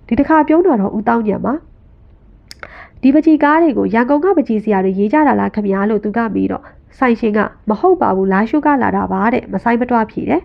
[0.07, 1.55] ဒီတစ်ခါပြုံးတော့တော့ဦးတောင်းညံမှာ
[3.03, 6.65] ဒီပကြီးကားတွေကိုရန်ကုန်ကပကြီးစရာတွေရေးကြတာလားခင်ဗျာလို့သူကပြီးတော့
[6.99, 7.39] ဆိုင်ရှင်က
[7.69, 10.43] မဟုတ်ပါဘူးလာရှုကလာတာပါတဲ့မဆိုင်မတွားဖြေတယ်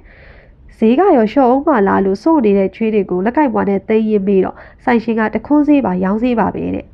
[0.77, 6.85] ဈေးကရောရှော့အောင်မှလားလို့စိုးနေတဲ့ချွေးတွေကိုလက်ကိုက်ပွားနဲ့သိရင်ပြီးတော့ဆိုင်ရှင်ကတခွန်းစေးပါရောင်းစေးပါပဲတဲ့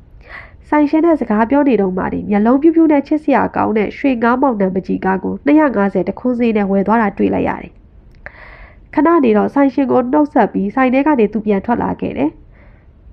[0.68, 7.72] ဆိုင်ရှင်နဲ့စကားပြောနေတော့မှဒီမျက်လုံးပြူးပြူးနဲ့ချစ်စရာကောင်းတဲ့ရွှေငါးမောင်နှံပကြီးကားကို250တခွန်းစေးနဲ့ဝယ်သွားတာတွေ့လိုက်ရတယ်
[8.94, 12.30] ခဏနေတော့ဆိုင်ရှင်ကိုနှုတ်ဆက်ပြီးဆိုင်ထဲကနေသူပြန်ထွက်လာခဲ့တယ်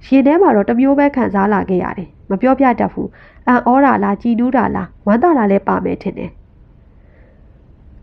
[0.07, 3.09] ရင်ထဲမှာတော့တမျိုးပဲခံစားလာခဲ့ရတယ် မပြောပြတတ်ဘူး
[3.47, 6.31] အန်ဩတာလားကြည်နူးတာလားဝမ်းသာတာလည်းပါမယ်ထင်တယ်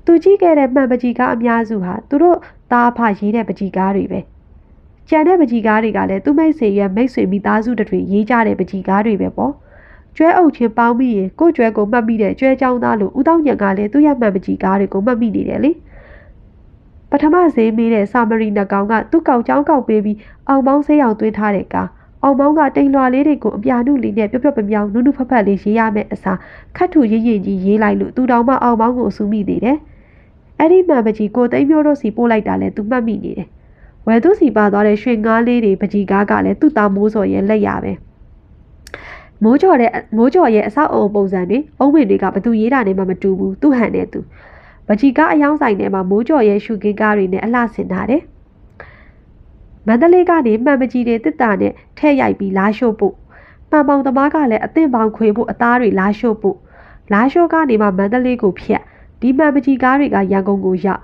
[0.04, 2.38] သူကြည့်ခဲ့တဲ့မှန်ပကြီးကားအများစုဟာသူတို့
[2.72, 4.20] သားဖရေးတဲ့ပကြီးကားတွေပဲ
[5.08, 9.52] ကြံတဲ့ပကြီးကားတွေကလည်းသူ့မိတ်ဆွေရဲ့မိတ်ဆွေမိသားစုတွေရေးကြတဲ့ပကြီးကားတွေပဲပေါ့
[10.16, 15.72] ကျွဲအုပ်ချင်းပေါင်းပြီးရင်ကိုကျွဲကိုမှတ်မိတဲ့ကျွဲချောင်းသားလို့ဦးတောင်းညံကလည်းသူ့ရဲ့မှန်ပကြီးကားတွေကိုမှတ်မိနေတယ်လေ
[17.10, 20.18] ပထမဈေးမေးတဲ့စာမရီနှကောင်ကသူ့ကောက်ချောင်းကောက်ပေးပြီး
[20.48, 21.88] အောင်ပေါင်းဆေးရောင်သွင်းထားတဲ့ကား
[22.26, 26.38] အောင်မောင်းကတိမ်လွှာလေးတွေကိုအပြာနုလေးနဲ့ပြပြပပြောင်နုနုဖက်ဖက်လေးရေးရမယ့်အစား
[26.76, 29.78] ခတ်ထူရရင်ကြီးရေးလိုက်လို့သူတောင်မှအောင်မောင်းကိုအဆူမိသေးတယ်။
[30.58, 33.48] အဲ့ဒီမှန်ပကြီးကိုသိမ်းမျိုးတို့စီပို့လိုက်တာလဲသူမှတ်မိနေတယ်။
[34.06, 37.92] ဝယ်သူစီပါသွားတဲ့ရွှေငါးလေးတွေပကြီးကားကလည်းသူ့သားမိုးစော်ရဲ့လက်ရပဲ။
[39.42, 44.20] မိုးကြော်တဲ့မိုးကြော်ရဲ့အဆောက်အုံပုံစံတွေအုံးဝင်တွေကဘသူရေးတာနဲ့မှမတူဘူးသူ့ဟန်နဲ့သူ
[44.86, 48.22] ပကြီးကားအယောင်းဆိုင်ထဲမှာမိုးကြော်ရဲ့ရှုကင်းကားတွေနဲ့အလှဆင်ထားတယ်။
[49.86, 53.14] မန္တလေးကနေမှန်မကြီးတွေတစ်တာနဲ့ထဲ့ရိုက်ပြီးလာရှို့ဖို့
[53.70, 56.56] မှန်ပေါင်သမားကလည်းအသင့်ပေါင်ခွေဖို့အသားတွေလာရှို့ဖို့
[57.12, 58.82] လာရှို့ကနေမှမန္တလေးကိုဖြတ်
[59.20, 61.02] ဒီမှန်မကြီးကားတွေကရန်ကုန်ကိုရောက်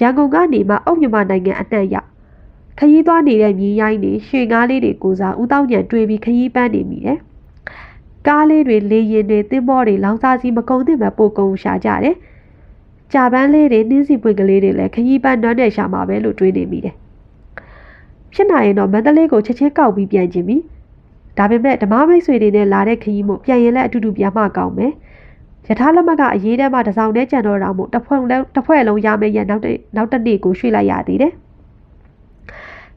[0.00, 2.08] ရန်ကုန်ကနေမှအုတ်မြမနိုင်ငံအနှံ့ရောက်
[2.78, 7.18] ခရီးသွားနေတဲ့မြင်းရိုင်းတွေရွှေကားလေးတွေကိုစားဦးတောင်းညံတွေးပြီးခရီးပန်းနေမိတယ်
[8.26, 12.16] ကားလေးတွေလေရင်တွေသင်းမောတွေလောင်စာစီမကုံသင့်ပဲပိုကုံရှာကြတယ်
[13.12, 16.96] ကြာပန်းလေးတွေနှင်းစီပွင့်ကလေးတွေလည်းခရီးပန်းနွမ်းတဲ့ရှာမှာပဲလို့တွေးနေမိတယ်
[18.34, 20.56] ဖြစ်နိုင်ရင်တော့မန္တလေးကိုချက်ချင်းကောက်ပြီးပြန်ခြင်းပြီ
[21.38, 24.92] ဒါပေမဲ့ဓမ္မမိတ်ဆွေတွေနဲ့လာတဲ့ခရီးမို့ပြန်ရင်လည်းအတူတူပြန်မှကောင်းမယ်
[25.68, 31.32] ယထာလက်မှတ်ကအရေးတမ်းမှတစောင်းနဲ့ကြံတော့တာမို့တစ်ဖွဲ့လုံးတစ်ဖွဲ့လုံးရမယ်ရနောက်တစ်နောက်တစ်နေ့ကိုရွှေ့လိုက်ရသေးတယ်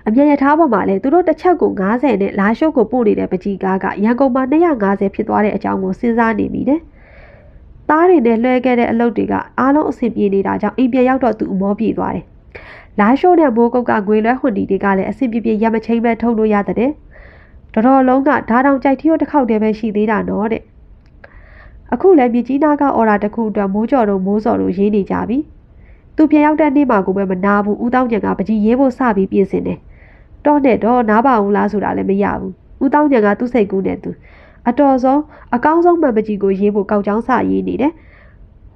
[0.08, 6.82] အမြဲရထားပေါ်မှာလည်းသူတို့တစ်ချက်ကို90နဲ့လာရှုပ်ကိုပို့နေတဲ့ပကြီးကားကရန်ကုန်မှာ250ဖြစ်သွားတဲ့အကြောင်းကိုစဉ်းစားနေမိတယ်။
[7.90, 12.26] သားတွေနဲ့လွှဲခဲ့တဲ့အလုပ်တွေကအားလုံးအဆင်ပြေနေတာကြောင့်အိမ်ပြန်ရောက်တော့သူအမောပြေသွားတယ်။
[13.00, 16.78] လာရှိုးနဲ့မိုးကုတ်ကငွေလွှဲဟွန်ဒီတွေကလည်းအဆင်ပြေပြေရမချင်းပဲထုတ်လို့ရတဲ့
[17.74, 20.64] တော်တော်လုံးကဓာတောင်ကြိုက်ထီရောတစ်ခေါက်တည်းပဲရှိသေးတာနော်တဲ့
[21.94, 25.38] အခုလည်းမြကြီးနားကအော်ရာတစ်ခုအတွက်မိုးကြော်တို့မိုးစော်တို့ရေးနေကြပြီ
[26.16, 29.80] သူပြန်ရောက်တဲ့နေ့မှာကိုပဲမနာဘူးဦးတောင်းကျန်ကပကြီးရေးဖို့စပြီးပြင်ဆင်တယ်
[30.46, 32.52] တော့နဲ့တော့နားပါဘူးလားဆိုတာလည်းမရဘူး
[32.84, 34.10] ဦးတောင်းကျန်ကသူ့စိတ်ကူးနဲ့သူ
[34.68, 35.22] အတော်ဆုံး
[35.56, 37.92] အကောင်းဆုံးမှန်ပကြီးကိုရေးဖို့ကောက်ချောင်းစရေးနေတယ်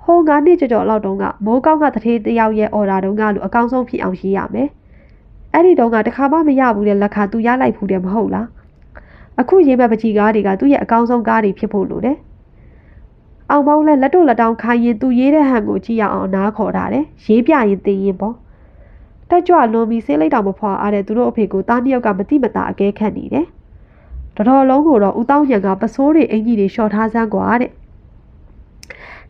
[0.05, 4.69] ဟိုးငါးနှစ်ကျော်လောက်တုန်းကမိုးကောင်းကတထေးတယောက်ရဲ့အော်ဒါတုန်းကလို့အကောင်းဆုံးဖြစ်အောင်ရေးရမယ်။
[5.53, 8.47] အဲ့ဒီတုန်းကတခါမှမရဘူးတဲ့လက်ခါသူရလိုက်ဘူးတဲ့မဟုတ်လား။
[9.39, 12.17] အခုရေးမဲ့ပကြီးကားတွေကသူ့ရဲ့အကောင်းဆုံးကားတွေဖြစ်ဖို့လိုတယ်။
[13.49, 18.35] အောင်ပေါင်းလဲလက်တော့လက်တောင်ခိုင်းရင်သူရေးတဲ့ဟန်ကိုကြည့်ရအောင်နားခေါ်ထားတယ်။ရေးပြရင်သိရင်ပေါ့။
[19.29, 23.45] တက်ကြွလွန်ပြီးဆေးလိုက်တောင်မဖွာအားတဲ့သူတို့အဖေကိုတားနှစ်ယောက်ကမတိမတာအကဲခတ်နေတယ်။
[24.35, 27.71] တော်တော်လုံးကိုတော့ဦးတောင်းရံကပစိုးတွေအင်ကြီးတွေရှော့ထားစမ်းကွာတဲ့။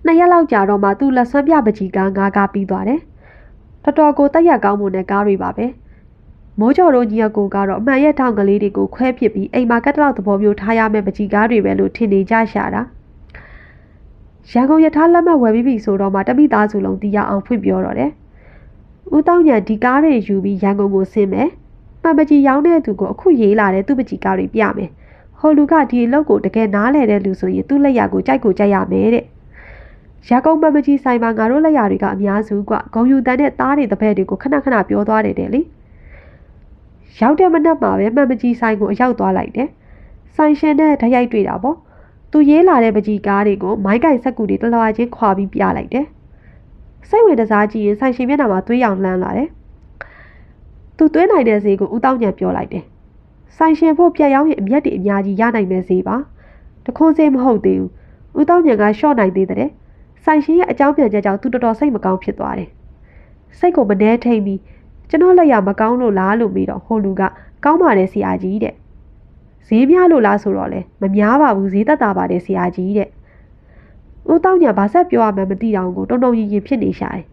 [0.06, 3.00] နှစ်ရက်လောက်ကြာတော့မှသူ့လက်ဆွဲပြပကြီးကားငါးကားပြီးသွားတယ်။
[3.84, 5.66] တော်တော်ကိုတက်ရကောင်းမှုနဲ့ကားတွေပါပဲ။
[6.60, 12.82] မိုးကျော်တို့ညီအကိုကတော့အမှန်ရဲ့ထောင်ကလေးတွေကိုခွဲပစ်ပြီးအိမ်မှာကတ်တလောက်သဘောမျိုးထားရမယ့်ပကြီးကားတွေပဲလို့ထင်နေကြရှာတာ။
[14.52, 18.12] ရန်ကုန်ရထားလက်မှတ်ဝယ်ပြီးပြီဆိုတော့မှတပိသားစုလုံးတီးရအောင်ဖွင့်ပြောတော့တယ်။
[19.16, 21.50] ဦးတောင်းညံဒီကားတွေယူပြီးရန်ကုန်ကိုဆင်းမယ်။
[22.02, 24.90] မှန်ပကြီးရောင်းတဲ့သူကိုအခုရေးလာတဲ့သူ့ပကြီးကားတွေပြမယ်။
[25.40, 29.26] ဟိုလူကဒီအလုပ်ကိုတကယ်နားလဲတဲ့လူဆိုရင်သူ့လက်ရကိုကြိုက်ကိုကြိုက်ရမယ်တဲ့။
[30.30, 35.62] ရာကုန်မမကြီးဆိုင်မှာငါတို့လက်ရာတွေကအများစုကဂုံယူတန်းတဲ့သားတွေတပည့်တွေကိုခဏခဏပြောသွားတယ်တဲ့လေ
[37.20, 39.70] ရောက်တဲ့မနက်မှာပဲမမကြီးဆိုင်ကိုအရောက်သွားလိုက်တယ်
[40.36, 41.78] ဆိုင်ရှင်နဲ့ဓာတ်ရိုက်တွေ့တာပေါ့
[42.32, 46.06] သူရေးလာတဲ့ပကြီးကားတွေကိုမိုင်းကိုင်ဆက်ကူတွေတလွာချင်းခွာပြီးပြလိုက်တယ်
[47.10, 49.50] စိတ်ဝင်တစားကြည့်ရင်ဆိုင်ရှင်မျက်နှာမှာသွေးရောင်လှမ်းလာတယ်
[50.98, 52.84] သူသွေးနိုင်တဲ့ဈေးကိုဦးတောင်းညံပြောလိုက်တယ်
[53.58, 56.16] ဆိုင်ရှင်ဖို့ပြက်ရောက်ရင်အမျက်တွေအများကြီးရနိုင်မဲ့ဈေးပါ
[56.86, 57.90] တခွန်းဈေးမဟုတ်သေးဘူး
[58.40, 59.70] ဦးတောင်းညံကရှော့နိုင်သေးတဲ့
[60.26, 62.70] ဆိုင်ရှင်ရဲ့အကြောင်းပြန်ချက်ကြောင့်သူတော်တော်စိတ်မကောင်းဖြစ်သွားတယ်
[63.60, 64.60] စိတ်ကိုမနှဲထိန်ပြီး
[65.10, 67.22] ကျွန်တော်လက်ရမကောင်းလို့လားလို့ပြီးတော့ဟိုလူက
[67.64, 68.76] ကောင်းပါတယ်ဆရာကြီးတဲ့
[69.68, 73.10] ဈေးများလို့လားဆိုတော့လေမများပါဘူးဈေးသက်သာပါတယ်ဆရာကြီးတဲ့
[74.32, 77.26] ဦးတောင်းညာဘာဆက်ပြောရမှန်းမသိတော့ကိုတုံတုံရင်ရင်ဖြစ်နေရှာတယ်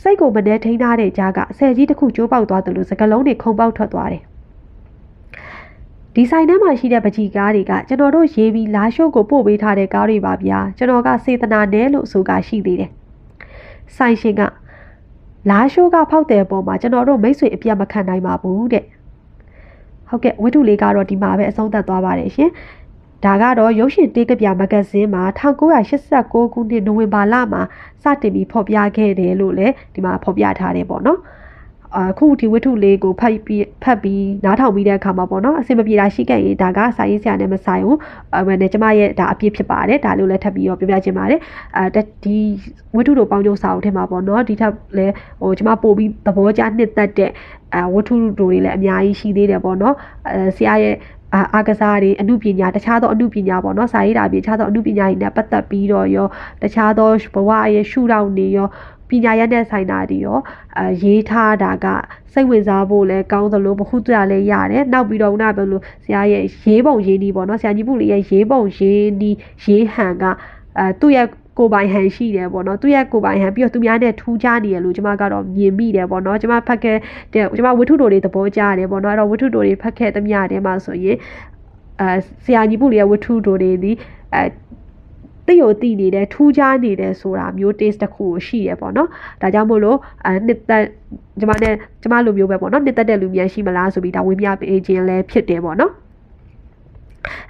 [0.00, 4.22] စိတ်ကိုမနှဲထိန်ထားတဲ့ကြားကအဆယ်ကြီးတစ်ခုကျိုးပေါက်သွားတယ်လို့စကလုံးတွေခုံပေါက်ထွက်သွားတယ်
[6.20, 12.90] ဒီဆိုင်ထဲမှာရှိတဲ့ပကြီးကားတွေကကျွန်တော်တို့ရေးပြီးလာရှိုးကိုပို့ပေးထားတဲ့ကားတွေပါဗျာကျွန်တော်ကစေတနာနဲ့လို့ဆိုကရှိသေးတယ်
[13.96, 14.42] ဆိုင်ရှင်က
[15.50, 18.84] လာရှိုးကဖောက်တဲ့ပုံမှာကျွန်တော်တို့မိတ်ဆွေအပြတ်မခံနိုင်ပါဘူးတဲ့
[20.08, 22.50] ဟုတ်ကဲ့ဝတ္ထုလေးကတော့ဒီမှာပဲအဆုံးသတ်သွားပါတယ်ရှင်
[23.24, 25.22] ဒါကတော့ရုပ်ရှင်တေးကပြမဂဇင်းမှာ
[25.88, 27.62] 1989ခုနှစ်နိုဝင်ဘာလမှာ
[28.02, 31.20] စတင်ပြီးဖော်ပြခဲ့တယ်လို့လည်းဒီမှာဖော်ပြထားတယ်ပေါ့နော်
[31.96, 37.98] အခုဒီဝတ္ထုလေးကိုဖတ်ပြီးဖတ်ပြီးနားထောင်ပြီးတဲ့အခါမှာပေါ့နော်အဆင်မပြေတာရှိခဲ့ရင်ဒါကစာရေးဆရာနဲ့မဆိုင်ဘူး
[38.34, 41.40] အဲနဲ့ကျမရဲ့ဒါအပြည့်ဖြစ်ပါတယ်ဒါလို့လည်းထပ်ပြီးတော့ပြောပြချင်ပါတယ်
[41.76, 42.38] အဲဒီ
[42.96, 47.30] ဝတ္ထုတို့ပေါင်းကျုပ်စာအုပ်ထဲမှာပေါ့နော်ဒီထပ်လည်းဟိုကျမပို့ပြီးသဘောကျနှစ်သက်တဲ့
[47.74, 49.94] အဲဝတ္ထုတို့တွေလည်းအများကြီးရှိသေးတယ်ပေါ့နော်
[50.30, 50.96] အဲဆရာရဲ့
[51.34, 56.26] အာအာကစားတွေအမှုပညာတခြားသောအမှုပညာပေါ့နော်စာရေးတာပြင်တခြားသောအမှုပညာတွေနဲ့ပတ်သက်ပြီးတော့ရော
[56.62, 58.68] တခြားသောဘဝရဲ့ရှုထောင့်တွေရော
[59.08, 60.38] ပညာရတဲ့ဆိုင်တာတွေရော
[60.78, 61.86] အဲရေးထားတာက
[62.32, 70.24] စိတ်ဝင်စားဖို့လည်းကောင်းသလိုဘခုတရလည်းရတယ်နောက်ပြီးတော့ခုနပြောလို့ဆရာရဲ့ရေးပုံရေးနီးပေါ့နော်ဆရာကြီးပုလေးရဲ့ရေးပုံရေးနီးရေးဟန်က
[70.78, 71.26] အဲသူ့ရဲ့
[71.58, 76.96] ကိုပိုင်ဟန်ရှိတယ်ပေါ့နော်သူရဲ့ကိုပိုင်ဟန်ပြီးတော့သူများနဲ့ထူးခြားနေရလို့ကျွန်မကတော့မြင်မိတယ်ပေါ့နော်ကျွန်မဖတ်ခဲ့
[77.32, 81.16] တဲ့ကျွန်မဝတ္ထုတော်တွေသဘောကျတယ်ပေါ့နော်အဲ့တော့ဝတ္ထုတော်တွေဖတ်ခဲ့သမျှတဲမှာဆိုရင်
[82.00, 82.10] အဲ
[82.44, 83.92] ဆရာကြီးပုလေးရဲ့ဝတ္ထုတော်တွေဒီ
[84.34, 84.42] အဲ
[85.48, 89.08] တိကိုတိနေတယ်ထူးခြားနေတယ်ဆိုတာမျိုး taste တစ်ခုကိုရှိရပေါ့နော်
[89.42, 90.84] ဒါကြောင့်မို့လို့အဲနှစ်သက်
[91.40, 95.92] ကျမနဲ့ကျမလိုမျိုးပဲပေါ့နော်နှစ်သက်တဲ့လူမြန်ရှိမလားဆိုပြီးဒါဝေမျှပေးခြင်းလည်းဖြစ်တယ်ပေါ့နော်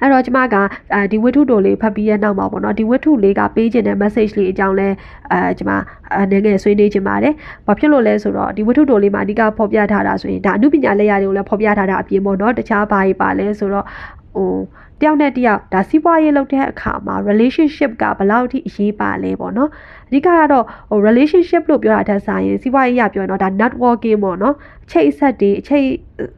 [0.01, 0.57] အဲ့တော့ကျမက
[0.95, 4.89] အဲဒီဝတ္ထုတိုလေးဖတ်ပြီးရနောက်မှာပေါ့နော်ဒီဝတ္ထုလေးကပေးခြင်းတဲ့ message လေးအကြောင်းလဲ
[5.33, 5.71] အဲကျမ
[6.17, 7.33] အနေငယ်ဆွေးနွေးခြင်းပါတယ်။
[7.67, 13.87] ဘာဖြစ်လို့လဲဆိုတော့ဒီဝတ္ထုတိုလေးမှာအဓိကဖော်ပြထားတာဆိုရင်ဒါအမှုပညာလက်ရာတွေကိုလည်းဖော်ပြထားတာအပြင်ပေါ့နော်တခြားဘာတွေပါလဲဆိုတော့
[14.35, 14.53] ဟို
[15.01, 19.71] တယောက်နဲ့တယောက်ဒါစီးပွားရေးလုပ်တဲ့အခါမှာ relationship ကဘယ်လောက်ထိအရေးပါလဲပေါ့နော်
[20.09, 25.89] အဓိကကတော့ဟို relationship လို့ပြောတာတက်ဆိုင်ရင်စီးပွားရေးရပြောရင်တော့ဒါ networking ပေါ့နော်အချိတ်အဆက်တွေအချိတ်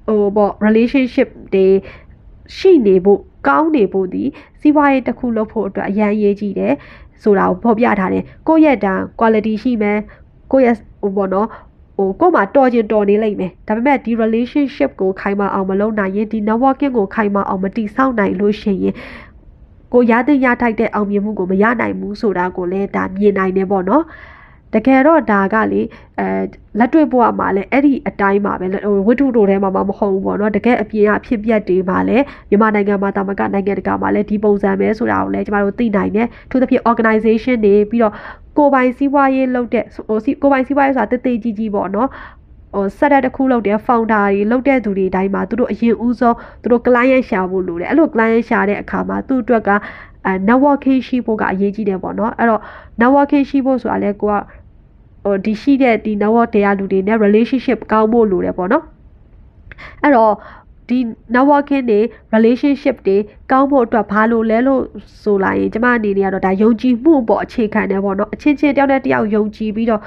[0.07, 1.67] ဟိုပေါ့ relationship တွေ
[2.57, 4.25] ရှိနေဖို့ကောင်းနေဖို့ဒီ
[4.61, 6.75] စီးပွားရေးတစ်ခုလုပ်ဖို့အတွက်အရန်ရေးကြည့်တယ်
[7.23, 9.99] ဆိုတာကိုဖော်ပြထားတယ်ကိုယ့်ရဲ့တန် quality ရှိမယ်
[10.53, 11.49] ကိုယ့်ရဲ့ဟိုပေါ့နော်
[12.01, 18.95] ဟိုကို့မှာတော်ကျင်တော်နေလိမ့်မယ်ဒါပေမဲ့ဒီ relationship ကိုခိုင်မာအောင်မလုပ်နိုင်ရင်ဒီ networking ကိုခိုင်မာအောင်မတိဆောက်နိုင်လို့ရှိရင်
[19.93, 24.05] ကိုရတဲ့ရထိုက်တဲ့အောင်မြင်မှုကိုမရနိုင်ဘူးဆိုတာကိုလည်းဒါမြင်နိုင်တယ်ပေါ့နော်
[24.75, 25.83] တကယ်တော့ဒါကလေ
[26.19, 26.27] အဲ
[26.79, 28.67] လက်တွေ့ဘဝမှာလည်းအဲ့ဒီအတိုင်းပါပဲ
[29.07, 38.15] ဝိတုတို့ထဲမှာမဟုတ်ဘူးပေါ့နော်တကယ်အပြင်အဖြစ်ပြက်တွေမှာလည်းမြန်မာနိုင်ငံမှာတာမကနိုင်ငံတကာမှာလည်းဒီပုံစံပဲဆိုတာကိုလည်းကျမတို့သိနိုင်တယ်သူသဖြင့် organization တွေပြီးတော့
[38.57, 42.09] ကိုပိုင်စီးပွားရေးလုပ်တဲ့ဟိုကိုပိုင်စီးပွားရေးဆိုတာတည်တည်ကြီးကြီးပေါ့နော်
[42.75, 49.71] ဟိုဆက်တဲ့တစ်ခုလုပ်တဲ့ founder တွေလုပ်တဲ့သူတွေအတိုင်းမှာသူတို့အရင်ဦးဆုံးသူတို့ client ရှာဖို့လိုတယ်အဲ့လို client ရှာတဲ့အခါမှာသူ့အတွက်က
[50.27, 52.63] အဲ networking ရှိဖို့ကအရေးကြီးတယ်ပေါ့နော်အဲ့တော့
[53.01, 54.35] networking ရှိဖို့ဆိုတာလဲကိုက
[55.25, 58.85] ဟိုဒီရှိတဲ့ဒီ network တရားလူတွေနဲ့ relationship ကောင်းဖို့လိုတယ်ပေါ့နော်
[60.03, 60.33] အဲ့တော့
[60.91, 60.99] ဒီ
[61.35, 62.01] networking တွေ
[62.35, 63.17] relationship တွေ
[63.51, 64.83] ကောင်းဖို့အတွက်ဘာလို့လဲလို့
[65.23, 70.03] ဆိုလိုက်ရင်ကျမအနေနဲ့ကတော့ဒါယုံကြည်မှုပေါ့အခြေခံတယ်ပေါ့နော်အချင်းချင်းတယောက်နဲ့တယောက်ယုံကြည်ပြီးတော့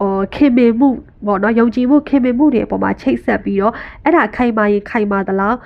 [0.00, 0.88] အော်ခင်မင်မှု
[1.26, 3.72] ပေါ့နော်ယုံကြည်မှုခင်မင်မှုတွေအပေါ်မှာချိတ်ဆက်ပြီးတော့
[4.04, 5.56] အဲ့ဒါခိုင်မာရင်ခိုင်မာသလား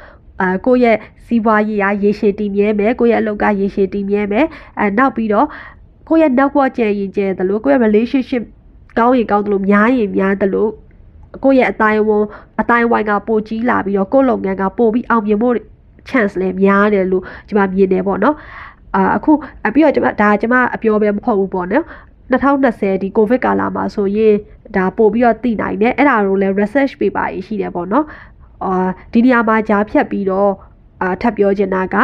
[0.40, 0.96] အာကိုယ့်ရဲ့
[1.26, 4.46] စီးပွားရေးရာရေရှည်တည်မြဲမယ်ကိုယ့်ရဲ့အလုပ်ကရေရှည်တည်မြဲမယ်
[4.78, 5.46] အဲနောက်ပြီးတော့
[6.08, 8.42] ကိုယ့်ရဲ့ network ကျယ်ရင်ကျယ်သလိုကိုယ့်ရဲ့ relationship
[8.98, 10.68] ကောင်းရင်ကောင်းသလိုများရင်များသလို
[11.44, 12.10] ကိုယ့်ရဲ့အတိုင်းဝ
[12.60, 15.54] အတိုင်းဝိုင်းကပိုကြီးလာပြီးတော့ကိုယ့်လုပ်ငန်းကပိုပြီးအောင်မြင်ဖို့
[16.08, 18.36] chance လည်းများတယ်လို့ကျွန်မမြင်တယ်ပေါ့နော်
[18.94, 19.32] အာအခု
[19.74, 21.84] ပြီးတော့ကျွန်မဒါကျွန်မအပြောပဲမဟုတ်ဘူးပေါ့နော်
[22.32, 24.34] 2020ဒီကိုဗစ်ကာလမှာဆိုရင်
[24.76, 28.04] ဒါပို့ပြီးတော့သိနိုင်တယ်အဲ့ဒါကိုလည်း research paper ကြီးရှိတယ်ပေါ့နော်
[28.64, 30.50] အာဒီနေရာမှာကြားဖြတ်ပြီးတော့
[31.02, 31.96] အာထပ်ပြောချင်တာက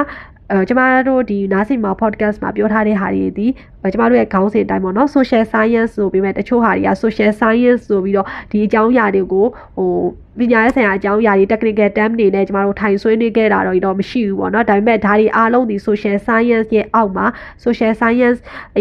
[0.50, 3.46] အဲကျမတို့ဒီနားစင်မှာ podcast မှာပြောထားတဲ့ဟာတွေဒီ
[3.92, 9.90] ကျမတို့ရဲ့ခေါင်းစဉ်အတိုင်းပေါ့နော် social science ဆိုပြီးမဲ့တချို့ဟာတွေက social science ဆိုပြီးတော့ဒီအကြောင်းအရာတွေကိုဟို
[10.38, 17.26] ပညာရေးဆိုင်ရာအကြောင်းအရာတွေ technical term တွေနဲ့ကျမတို့ထိုင်ဆွေးနွေးခဲ့တာတော့တော့မရှိဘူးပေါ့နော်ဒါပေမဲ့ဒါတွေအားလုံးဒီ social science ရဲ့အောက်မှာ
[17.64, 18.38] social science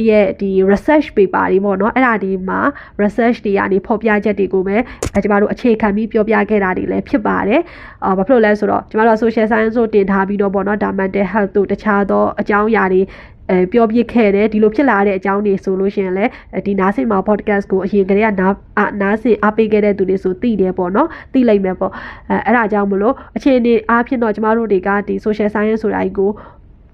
[0.09, 2.59] ရဲ့ဒီ research paper တွေပေါ့နော်အဲ့ဒါဒီမှာ
[3.01, 4.77] research တွေကနေဖော်ပြချက်တွေကိုပဲ
[5.23, 7.61] ကျမတို့အခြေခံပြီးပြောပြခဲ့တာတွေလည်းဖြစ်ပါတယ်
[8.05, 13.01] အာဘာဖြစ်လို့လဲဆိုတော့ကျမတို့ social science ကိုတင်ထားပြီးတော့ပေါ့နော်ဒါ mental health တို့တခြားသောအကြောင်းအရာတွေ
[13.49, 16.31] အဲပြောပြခဲ့တယ်ဒီလိုဖြစ်လာတဲ့အကြောင်းတွေဆိုလို့ရှိရင်လည်း
[16.65, 18.53] ဒီနားစင်မှာ podcast ကိုအရင်ကတည်းကနား
[19.01, 21.91] နားစင်အားပေးခဲ့တဲ့သူတွေဆိုသိတယ်ပေါ့နော်သိလိုက်မယ်ပေါ့
[22.29, 26.31] အဲအဲ့ဒါကြောင့်မလို့အခြေအနေအားဖြင့်တော့ကျမတို့တွေကဒီ social science ဆိုတာကြီးကို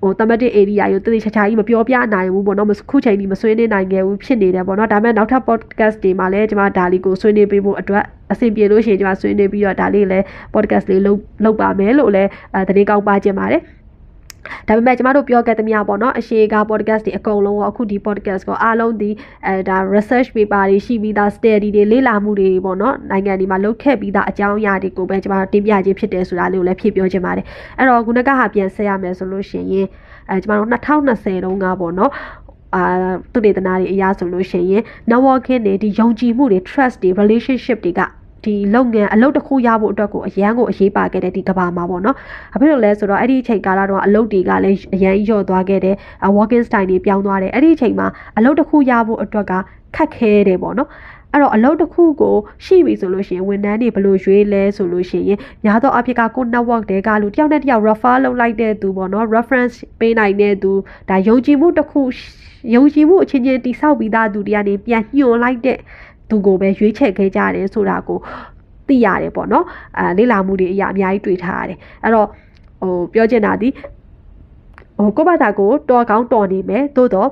[0.02, 13.62] ဟို thematic area ကိုတတိချာချာကြီးမပြောပြနိုင်ဘူးပေါ့နော်ခုချိန်ကြီးမဆွေးနွေးနိုင်ခဲ့ဘူးဖြစ်နေတယ်ပေါ့နော်ဒါပေမဲ့နောက်ထပ် podcast တွေမှာလည်းကျွန်မဒါလေးကိုဆွေးနွေးပေးဖို့အတွက်အဆင်ပြေလို့ရှိရင်ကျွန်မဆွေးနွေးပြီးတော့ဒါလေးလည်း podcast လေးလုပ်လုပ်ပါမယ်လို့လည်းအဲတတိကောက်ပါခြင်းပါတယ်
[14.68, 19.10] ဒါပေမဲ့ကျမတို့ပြောခဲ့သမျှပေါ့နော်အရှိက podcast တွေအကုန်လုံးရောအခုဒီ podcast ကိုအားလုံးဒီ
[19.48, 27.46] အဲဒါ research paper တွေရှိပြီးသား study တွေလေ့လာမှုတွေပေါ့နော်နိုင်ငံဒီမှာလုပ်ခဲ့ပြီးသားအကြောင်းအရာတွေကိုပဲကျမတို့တင်ပြခြင်းဖြစ်တယ်ဆိုတာလေးကိုလည်းဖြည့်ပြောခြင်းပါတယ်
[27.78, 29.88] အဲ့တော့ခုနကဟာပြန်ဆက်ရမယ်ဆိုလို့ရှိရင်
[30.30, 32.12] အဲကျမတို့2020တုန်းကပေါ့နော်
[32.76, 32.84] အာ
[33.34, 38.02] သူတေသနာတွေအရာဆိုလို့ရှိရင် networking တွေဒီယုံကြည်မှုတွေ trust တွေ relationship တွေက
[38.44, 42.16] ဒီလုပ်ငန်းအလုပ်တစ်ခုရဖို့အတွက်ကိုအရန်ကိုအရေးပါခဲ့တဲ့ဒီကဘာမှာပေါ့နော်။
[42.52, 45.96] ဘာဖြစ်လို့လဲဆိုတော့အဲ့ဒီအချိန်ကာလတော့အလုပ်တွေကလည်းအရန်ညော့သွားခဲ့တယ်။
[46.38, 49.54] working style တွေပြောင်းသွားတယ်။အဲ့ဒီအချိန်မှာအလုပ်တစ်ခုရဖို့အတွက်က
[49.96, 50.90] ခက်ခဲတယ်ပေါ့နော်။
[51.34, 60.72] အဲ့တော့အလုပ်တစ်ခုကိုရှိပြီဆိုလို့ရှိရင်ဝန်ထမ်းတွေဘယ်လိုရွေးလဲဆိုလို့ရှိရင်ညာတော့အဖြစ်ကကို network တွေကလူတယောက်နဲ့တယောက် refer လုပ်လိုက်တဲ့သူပေါ့နော် reference ပေးနိုင်တဲ့သူ
[61.10, 62.02] ဒါယုံကြည်မှုတစ်ခု
[62.76, 65.78] ယုံကြည်မှုအချင်းချင်းတိဆောက်ပြီးသားသူတွေကနေပြန်ညှို့လိုက်တဲ့
[66.30, 68.20] သူကိုပဲရွေးချယ်ခဲ့ကြတယ်ဆိုတာကို
[68.88, 69.66] သိရတယ်ပေါ့နော်
[69.98, 72.28] အဲလေ့လာမှုတွေအရာအများကြီးတွေ့ထားရတယ်အဲ့တော့
[72.82, 73.70] ဟိုပြောချင်တာဒီ
[74.98, 77.30] ဟိုကိုယ့်ဘာသာကိုတော်ကောင်းတော်နေမယ်သို့တော့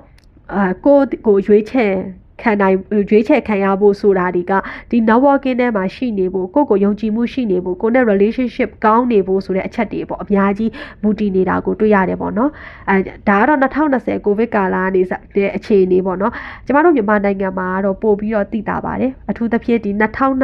[0.54, 1.94] အာကိုကိုရွေးချယ်
[2.42, 2.76] ခံနိုင်
[3.10, 4.52] ရွေးချယ်ခံရဖို့ဆိုတာဒီက
[4.92, 10.72] ဒီ networking ထဲမှာရှိနေဖို့ကိုကိုယုံကြည်မှုရှိနေဖို့ကိုနဲ့ relationship ကောင်းနေဖို့ဆိုတဲ့အချက်တွေပေါ့အများကြီး
[11.04, 12.52] မူတည်နေတာကိုတွေ့ရတယ်ပေါ့နော်
[12.90, 12.98] အဲ
[13.28, 15.02] ဒါကတော့2020ကိုဗစ်ကာလကနေ
[15.36, 16.34] တဲ့အခြေအနေပေါ့နော်
[16.66, 19.92] ကျမတို့မြန်မာနိုင်ငံမှာတော့ပို့ပြီးတော့သိတာပါတယ်အထူးသဖြင့်ဒီ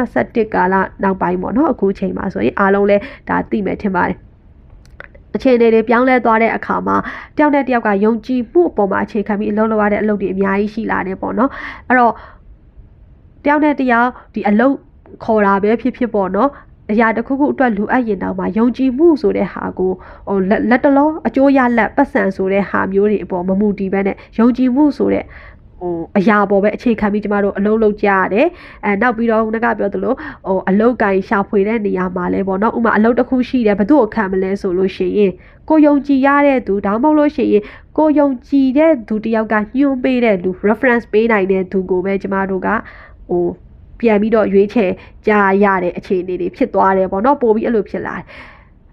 [0.00, 2.96] 2021ကာလနောက်ပိုင်းပေါ့နော်အခုချိန်မှာဆိုရင်အားလုံးလဲ
[3.28, 4.33] ဒါသိမယ်ထင်ပါတယ်
[5.34, 6.96] အခြေအနေတွေပြောင်းလဲသွားတဲ့အခါမှာ
[7.36, 11.50] တယောက်နဲ့တယောက်ကယုံကြည်မှုအပေါ်မှာအခြေခံပြီးအလုပ်လုပ်ရတဲ့အလုပ်တွေအများကြီးရှိလာတယ်ပေါ့နော်
[11.88, 12.12] အဲ့တော့
[13.44, 14.74] တယောက်နဲ့တယောက်ဒီအလုပ်
[15.24, 16.50] ခေါ်တာပဲဖြစ်ဖြစ်ပေါ့နော်
[16.92, 19.92] အရာတစ်ခုခုအတွက်လိုအပ်ရင်တော့မှယုံကြည်မှုဆိုတဲ့ဟာကို
[20.28, 20.36] ဟို
[20.70, 25.53] လက်တလောအကျိုးရလက်ပတ်စံဆိုတဲ့ဟာမျိုးတွေအပေါ်မမူတည်ဘဲနဲ့ယုံကြည်မှုဆိုတဲ့ဟို
[26.18, 28.46] အရာပေါ်ပဲအခြေခံပြီးကျမတို့အလုံးလုံးကြရတယ်
[28.84, 35.32] အဲနောက်ပြီးတော့ခုနကပြောသလိုဟိုအလုတ်ကင်ရှာဖွေတဲ့နေရာမှာလဲပေါ့နော်ဥမာအလုတ်တစ်ခုရှိတယ်ဘသူ့ကိုခံမလဲဆိုလို့ရှိရင်
[35.68, 37.62] ကိုယုံကြည်ရတဲ့သူဒါမှမဟုတ်လို့ရှိရင်
[37.98, 42.68] ကိုယုံကြည်တဲ့သူတယောက်ကညွှန်ပေးတဲ့လူ reference ပေးနိုင်တဲ့သူကိုပဲကျမတို့က
[43.28, 43.44] ဟို
[44.00, 44.90] ပြန်ပြီးတော့ရွေးချယ်
[45.26, 45.32] ကြ
[45.64, 48.24] ရတဲ့အခြေအနေတွေဖြစ်သွားတယ်ပေါ့နော်ပို့ပြီးအဲ့လိုဖြစ်လာတယ်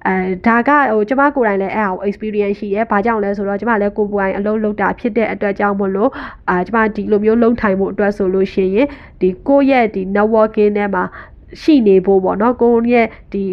[0.07, 6.11] အဲဒါကဟိုကျမကိုယ်တိုင်လည်းအဲ့ဟာကို experience ရှိရဲ။ဘာကြောင့်လဲဆိုတော့ကျမလည်းကိုယ်ပိုင်အလုပ်လုပ်တာဖြစ်တဲ့အတွက်ကြောင့်မလို့
[6.49, 8.87] အာကျမဒီလိုမျိုးလုံထိုင်မှုအတွက်ဆိုလို့ရှိရင်
[9.21, 11.03] ဒီကိုယ့်ရဲ့ဒီ networking ထဲမှာ
[11.61, 13.45] ရှိနေဖို့ပေါ့နော်ကိုယ့်ရဲ့ဒီ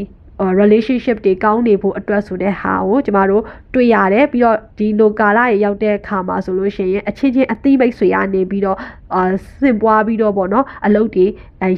[0.61, 3.43] relationship တွေကောင်းနေဖို့အတွက်ဆိုတဲ့ဟာကိုကျမတို့
[3.75, 8.79] တွေ့ရတယ်ပြီးတော့ဒီလိုကာလရေရောက်တဲ့အခါမှာဆိုလို့ရှိရင်အချင်းချင်းအသိမိတ်ဆွေရနေပြီးတော့
[9.15, 9.23] အာ
[9.61, 11.27] စင်ပွားပြီးတော့ပေါ့နော်အလုပ်တွေ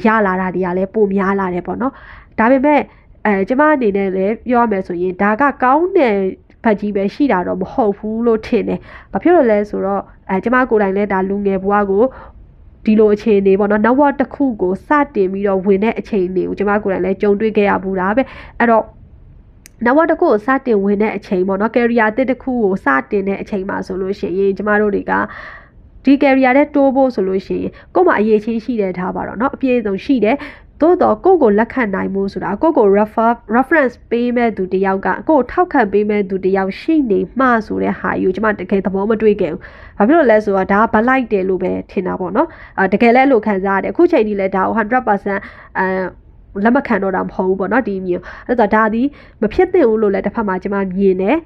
[0.05, 1.93] ရလာတာတွေကလည်းပိုများလာတယ်ပေါ့နော်
[2.39, 2.81] ဒါပေမဲ့
[3.26, 6.16] အဲကျမအနေနဲ့လည်းပြောရမယ်ဆိုရင်ဒါကကောင်းတဲ့
[6.62, 8.78] ဖတ်ကြီးပဲရှိတာတော့မဟုတ်ဘူးလို့ထင်တယ်။
[9.12, 12.04] ဘာဖြစ်လို့လဲဆိုတော့အဲကျမကိုယ်တိုင်လည်းဒါလူငယ်ဘဝကို
[12.84, 18.22] ဒီလိုအခြေအနေပေါ့နော်နောက်ဝတစ်ခုကိုစတင်ပြီးတော့ဝင်တဲ့အခြေအနေကိုကျမကိုယ်တိုင်လည်းကြုံတွေ့ခဲ့ရဘူးလားပဲ
[18.58, 18.84] အဲ့တော့
[19.84, 25.12] နောက်ဝတစ်ခုကိုစတင်ဝင်တဲ့အချိန်ပေါ့နော် career အသစ်တစ်ခုကိုစတင်တဲ့အချိန်မှာဆိုလို့ရှိရင်ကျမတို့တွေက
[26.04, 30.36] ဒီ career တဲ့တိုးဖို့ဆိုလို့ရှိရင်ကို့မှာအရေးချင်းရှိတဲ့ထားပါတော့เนาะအပြည့်အစုံရှိတယ်
[30.81, 39.61] သို့တော့ကိုကိုလက်ခံနိုင်မှုဆိုတာကိုကို refer reference ပေးမဲ့သူတယောက်ကကိုကိုထောက်ခံပေးမဲ့သူတယောက်ရှိနေမှဆိုတဲ့ဟာယူကျွန်မတကယ်သဘောမတွေ့ခဲ့ဘူး။
[39.97, 45.85] ဘာဖြစ်လို့လဲဆိုတော့ဒါကဘလိုက်တယ်လို့ပဲထင်တာပေါ့နော်။အဲတကယ်လည်းလို့ခံစားရတယ်။အခုချိန်ကြီးလည်းဒါကို100%အဲ
[46.63, 49.01] လက်မခံတော့တာမဟုတ်ဘူးပေါ့နော်ဒီမျိုးအဲ့တော့ဒါဒီ
[49.41, 51.37] မဖြစ်သင့်ဘူးလို့လည်းတစ်ဖက်မှာကျွန်မမြင်တယ်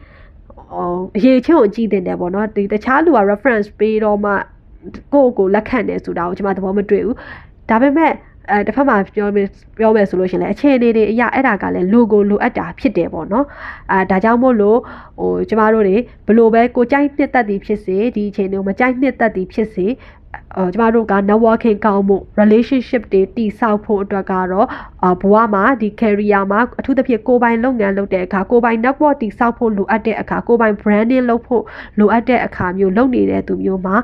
[0.71, 4.31] ဟိုအရေးချင်းကိုကြည့်တင်တယ်ပေါ့နော်ဒီတခြားလူက reference ပေးတော့မှ
[5.13, 7.15] ကိုယ့်ကိုလက်ခံတယ်ဆိုတာကိုကျွန်မသဘောမတွေ့ဘူး
[7.69, 8.11] ဒါပေမဲ့
[8.51, 9.27] အဲတစ်ဖက်မှာပြော
[9.77, 13.45] ပြောမယ်ဆိုလို့ရှင်လဲအခြေအနေတွေအရာအဲ့ဒါကလည်းလူကိုလိုအပ်တာဖြစ်တယ်ပေါ့နော်
[13.91, 14.79] အာဒါကြောင့်မို့လို့
[15.19, 20.24] ဟိုကျမတို့တွေဘလို့ပဲကိုကြိုက်နှစ်သက်သည်ဖြစ်စေဒီအခြေအနေကိုမကြိုက်နှစ်သက်သည်ဖြစ်စေအော်
[20.73, 24.67] ကျမတို့က networking ကောင်းမှု relationship တွေတည်ဆောက်ဖို့အတွက်ကတော့
[25.21, 31.63] ဘဝမှာဒီ career မှာအထူးသဖြင့်ကိုယ်ပိုင်လုပ်ငန်းလုပ်တဲ့အခါကိုယ်ပိုင် network တည်ဆောက်ဖို့လိုအပ်တဲ့အခါကိုယ်ပိုင် branding လုပ်ဖို့
[31.99, 33.95] လိုအပ်တဲ့အခါမျိုးလုပ်နေတဲ့သူမျိုးမှာ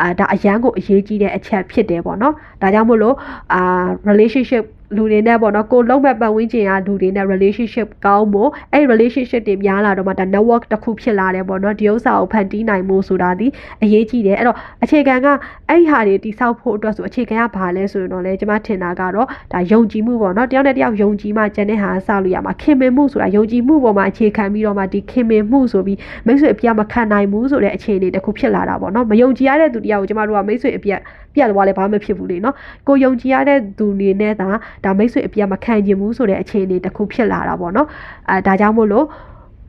[0.00, 3.16] အာဒါအရန်ကိုအရေးကြီးတဲ့အချက်ဖြစ်တယ်ပေါ့နော်ဒါကြောင့်မို့လို့
[3.52, 13.46] အာ relationship လူတွေနဲ့ပေါ့နော်ကိုလုံးမဲ့ပတ်ဝန်းကျင်ကလူတွေနဲ့ relationship ကောင်းဖို့အဲ့ relationship တွေများလာတော့မှဒါ network တစ်ခုဖြစ်လာတယ်ပေါ့နော်ဒီဥစ္စာကိုဖန်တီးနိုင်မှုဆိုတာဒီ
[13.82, 15.26] အရေးကြီးတယ်အဲ့တော့အခြေခံက
[15.68, 31.00] အဲ့ဟာတွေတိဆောက်ဖို့အတွက်ဆိုအခြေခံကဘာလဲဆိုရင်တော့လေကျွန်မထင်တာကတော့ဒါယုံကြည်မှုပေါ့နော်တယောက်နဲ့တယောက်ယုံကြည်မှကျန်တဲ့ဟာဆောက်လို့ရမှာခင်မင်မှုဆိုတာယုံကြည်မှုပေါ်မှာအခြေခံပြီးတော့မှဒီခင်မင်မှုဆိုပြီးမိတ်ဆွေအပြတ်မခံနိုင်ဘူးဆိုတဲ့အခြေအနေတစ်ခုဖြစ်လာတာပေါ့နော်မယုံကြည်ရတဲ့သူတယောက်ကိုကျွန်မတို့ကမိတ်ဆွေအပြတ်
[31.36, 32.54] ပြတ်သွားလဲဘာမှမဖြစ်ဘူးလေနော်
[32.86, 34.48] ကိုယုံကြည်ရတဲ့သူတွေနဲ့သာ
[34.84, 37.88] ဒါမိတ်ဆွေအပြတ်မခံကျင်ဘူးဆိုတဲ့အခြေအနေတစ်ခုဖြစ်လာတာပေါ့နော်
[38.30, 39.06] အဲဒါကြောင့်မို့လို့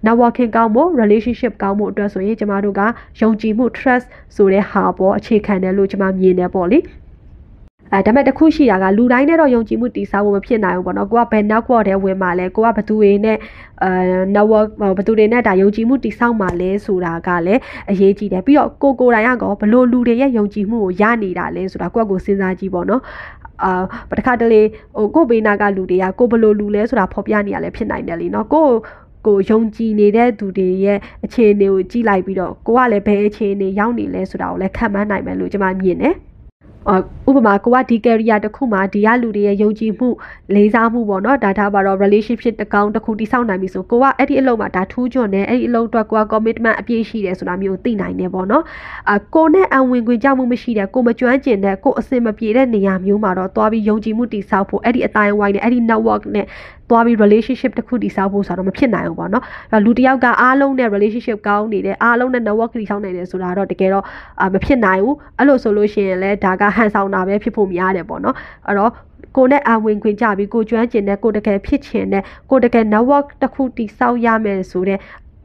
[0.06, 2.82] networking ကောင်းဖို့ relationship ကောင်းဖို့အတွက်ဆိုရင်ကျမတို့က
[3.21, 6.80] ယုံကြည်မှု trust ဆိုတဲ့ဟာပေါ်အခြေခံတယ်လို့ကျမမြင်တယ်ပေါ့လေ
[7.94, 13.37] အဲဒါပေမဲ့တခုရှိတာကလူတိုင်းနဲ့တော့ယုံကြည်မှုတည်ဆောက်ဖို့မဖြစ်နိုင်ဘူးပေါ့နော်ကိုကဘယ် network ထဲဝင်มาလဲကိုကဘသူတွေနဲ့
[13.85, 13.90] အဲ
[14.35, 23.03] network ဘသူတွေနဲ့ဒါယုံကြည်မှုတည်ဆောက်มาလဲဆိုတာကလည်းအရေးကြီးတယ်ပြီးတော့ကိုကိုတိုင်ကတော့ဘလို့လူတွေရဲ့ယုံကြည်မှုကိုရနေတာလဲဆိုတာကိုယ့်ကိုစဉ်းစားကြည့်ပေါ့နော်
[23.62, 24.62] အာပတခါတလေ
[24.96, 28.66] ဟိုကိုဘေးနာကလူတွေကကိုဘလို့လူလဲဆိုတာဖော်ပြနေရလဲဖြစ်နိုင်တယ်လीเนาะကို
[29.27, 36.14] ကိုယုံကြည်နေတဲ့သူတွေရဲ့အခြေအနေကိုကြည့်လိုက်ပြီးတော့ကိုကလည်းဘယ်အခြေအနေရောက်နေလဲဆိုတာကိုလည်းခံမှန်းနိုင်မယ်လို့ကျွန်မမြင်တယ်
[37.30, 40.10] ဥပမာကိုကဒီ career တစ်ခုမှာဒီကလူတွေရဲ့ယုံကြည်မှု
[40.56, 48.63] လေးစားမှုပေါ့နော်ဒါထားပါတော့ relationship တစ်ကောင်တစ်ခုတိဆောက်နိုင်ပြီဆိုကိုကအဲ့ဒီအလုပ်မှာဒါထူးချွန်တယ်အဲ့ဒီအလုပ်အတွက်ကိုက commitment အပြည့်ရှိတယ်ဆိုတာမျိုးသိနိုင်တယ်ပေါ့နော်
[49.10, 56.45] အာကိုနဲ့အဝင်ခွင့်ကြောက်မှုမရှိတဲ့ကိုမကျွမ်းကျင်တဲ့ကိုအစင်မပြေတဲ့နေရာမျိုးမှာတော့သွားပြီးယုံကြည်မှုတိဆောက်ဖို့အဲ့ဒီအတိုင်းဝိုင်းနဲ့အဲ့ဒီ network နဲ့
[56.89, 64.04] သွားပြီး relationship တစ်ခုတည်ဆောက်ဖို့ဆိုတော့မဖြစ်နိုင်ဘူးပေါ့နော်အဲ့လူတစ်ယောက်ကအားလုံးနဲ့ relationship ကောင်းနေတယ်အားလုံးနဲ့ network တည်ဆောက်နိုင်တယ်ဆိုတာတော့တကယ်တော့
[64.54, 68.36] မဖြစ်နိုင်ဘူးအဲ့လိုဆိုလို့ရှိရင်လည်းဒါကဟန်ဆောင်တာပဲဖြစ်ဖို့များတယ်ပေါ့နော်
[68.67, 68.91] အဲ့တော့
[69.36, 75.00] ကိုနဲ့အဝင်ခွင့်ကြပြီးကိုကျွမ်းကျင်တဲ့ကိုတကယ်ဖြစ်ချင်တဲ့ကိုတကယ် network တစ်ခုတည်ဆောက်ရမယ်ဆိုတဲ့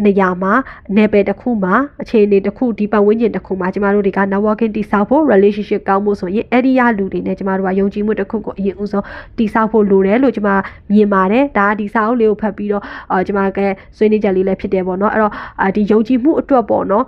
[0.04, 0.52] နေရာမှာ
[0.96, 9.04] နယ်ပယ်တစ်ခုမှာအခြေအနေတစ်ခုဒီပတ်ဝန်းကျင်တစ်ခုမှာကျမတို့တွေက networking တိဆောက်ဖို့ relationship ကောင်းဖို့ဆိုရင်အဲ့ဒီရလူတွေနဲ့ကျမတို့ကယုံကြည်မှုတစ်ခုကိုအရင်ဦးဆုံး
[9.38, 10.48] တိဆောက်ဖို့လိုတယ်လို့ကျမ
[10.92, 13.58] မြင်ပါတယ်ဒါဒီစာအုပ်လေးကိုဖတ်ပြီးတော့အာကျမက
[13.96, 15.32] ဆွေးနွေးချက်လေးလည်းဖြစ်တယ်ပေါ့နော်အဲ့တော့
[15.76, 17.04] ဒီယုံကြည်မှုအတွက်ပေါ့နော်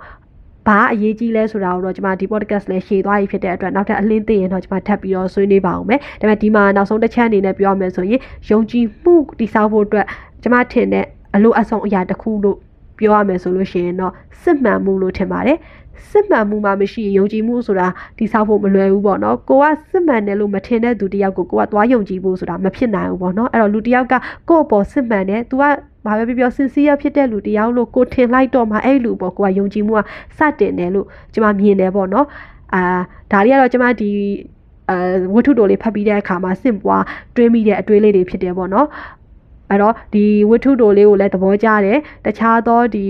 [0.67, 8.19] ဘာအရေးကြီးလဲဆိုတာကိုတော့ကျွန်မဒီ podcast လေးရှေ့သွားပြီဖြစ်တဲ့အတွက်နောက်ထပ်အလင်းသိရင်တော့ကျွန်မထပ်ပြီးတော့ဆွေးနွေးပါအောင်မယ်ဒါပေမဲ့ဒီမှာနောက်ဆုံးတစ်ချက်အနေနဲ့ပြောရမယ်ဆိုရင်
[8.49, 10.05] ယုံကြည်မှုတည်ဆောက်ဖို့အတွက်
[10.41, 12.57] ကျွန်မထင်တဲ့အလို့အဆုံးအရာတစ်ခုလို့
[12.99, 15.57] ပြောရမယ်ဆိုလို့ရှိရင်တော့စစ်မှန်မှုလို့ထင်ပါတယ်
[16.09, 24.13] စစ်မှန်မှုမှမရှိရင်ယုံကြည်မှုဆိုတာတိဆောက်ဖို့မလွယ်ဘူးပေါ့နော်ကိုကစစ်မှန်တယ်လို့မထင်တဲ့သူတယောက်ကိုကိုကသွားယုံကြည်ဖို့ဆိုတာမဖြစ်နိုင်ဘူးပေါ့နော်အဲ့တော့လူတယောက်က
[24.49, 25.63] ကိုယ့်အပေါ်စစ်မှန်တယ် तू က
[26.05, 30.01] ဘာပဲပြောပြောစင်စီရဖြစ်တဲ့လူတယောက်လို့ကိုထင်လိုက်တော့မှအဲ့လူပေါ့ကိုကယုံကြည်မှုက
[30.37, 32.25] စတင်တယ်လို့ကျွန်မမြင်တယ်ပေါ့နော်
[32.73, 32.81] အာ
[33.31, 34.09] ဒါတွေကတော့ကျွန်မဒီ
[34.89, 34.97] အဲ
[35.33, 37.03] ဝတ္ထုတော်လေးဖတ်ပြီးတဲ့အခါမှာစင့်ပွား
[37.35, 38.87] တွေးမိတဲ့အတွေးလေးတွေဖြစ်တယ်ပေါ့နော်
[39.69, 43.03] အဲ့တော့ဒီဝတ္ထုတော်လေးကိုလည်းသဘောကျတယ်တခြားသောဒီ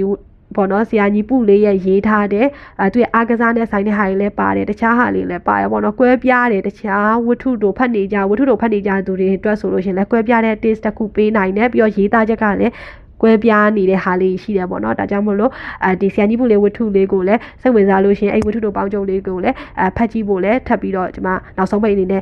[0.56, 2.46] ပေါ့နော်ဆရာကြီးပုလေးရဲ့ရေးထားတဲ့
[2.82, 12.74] အဲသူရဲ့အားကစားနဲ့ဆိုင်တဲ့ဟာတွေလည်းပါတယ်တခြားဟာတွေလည်းပါတယ်ပေါ့နော်ကွဲပြားတယ်တခြားဝတ္ထုတို့ဖတ်နေကြဝတ္ထုတို့ဖတ်နေကြသူတွေအတွက်ဆိုလို့ရှင်လည်းကွဲပြားတဲ့ taste တစ်ခုပေးနိုင်တယ်ပြီးတော့ရေးသားချက်ကလည်း
[13.22, 15.52] ကွဲပြားနေတဲ့ဟာလေးရှိတယ်ပေါ့နော်ဒါကြောင့်မို့လို့
[15.84, 22.22] အဲဒီဆရာကြီးပုလေးဝတ္ထုလေးကိုလည်းစိတ်ဝင်စားလို့ရှင်အဲ့ဝတ္ထုတို့ပေါင်းချုပ်လေးကိုလည်းအဖတ်ကြည့်ဖို့လည်းထပ်ပြီးတော့ကျွန်မနောက်ဆုံးပိတ်အနေနဲ့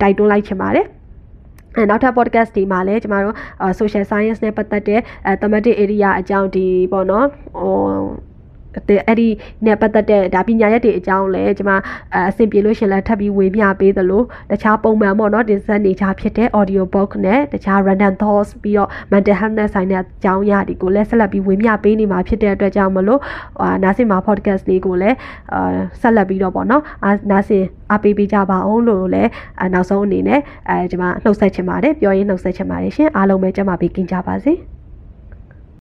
[0.00, 1.03] တိုက်တွန်းလိုက်ချင်ပါတယ်အဲ
[1.90, 3.34] နောက်ထပ် podcast ဒီမှာလည်းကျမတို့
[3.80, 7.74] social science နဲ့ပတ်သက်တဲ့အဲ thematic area အကြောင်းဒီပေါ့နော်ဟို
[9.06, 9.28] အဲ့ဒီ
[9.66, 11.72] နဲ့ပတ်သက်တဲ့ဒါပညာရက်တွေအကြောင်းလည်းကျွန်မ
[12.14, 23.20] အဆင်ပြေလို့ရှင်လည်းထပ်ပြီးဝေမျှပေးသလိုတခြားပုံမှန်ပေါ့နော်တင်ဆက်နေကြဖြစ်တဲ့ audio book နဲ့တခြား random thoughts ပြီးတော့ mental health နဲ့ဆိုင်တဲ့အကြောင်းအရာတွေကိုလည်းဆက်လက်ပြီးဝေမျှပေးနေမှာဖြစ်တဲ့အတွက်ကြောင့်မလို့
[23.60, 25.16] အာနားစင်မှာ podcast လေးကိုလည်း
[25.52, 29.30] အာဆက်လက်ပြီးတော့ပေါ့နော်အာနားစင်အားပေးပေးကြပါအောင်လို့လည်း
[29.74, 34.54] နောက်ဆုံးအနေနဲ့အဲကျွန်မနှုတ်ဆက်ချင်ပါတယ်ပြောရင်းနှုတ်ဆက်ချင်ပါတယ်ရှင်အားလုံးပဲကြမှာပေးကင်ကြပါစေ။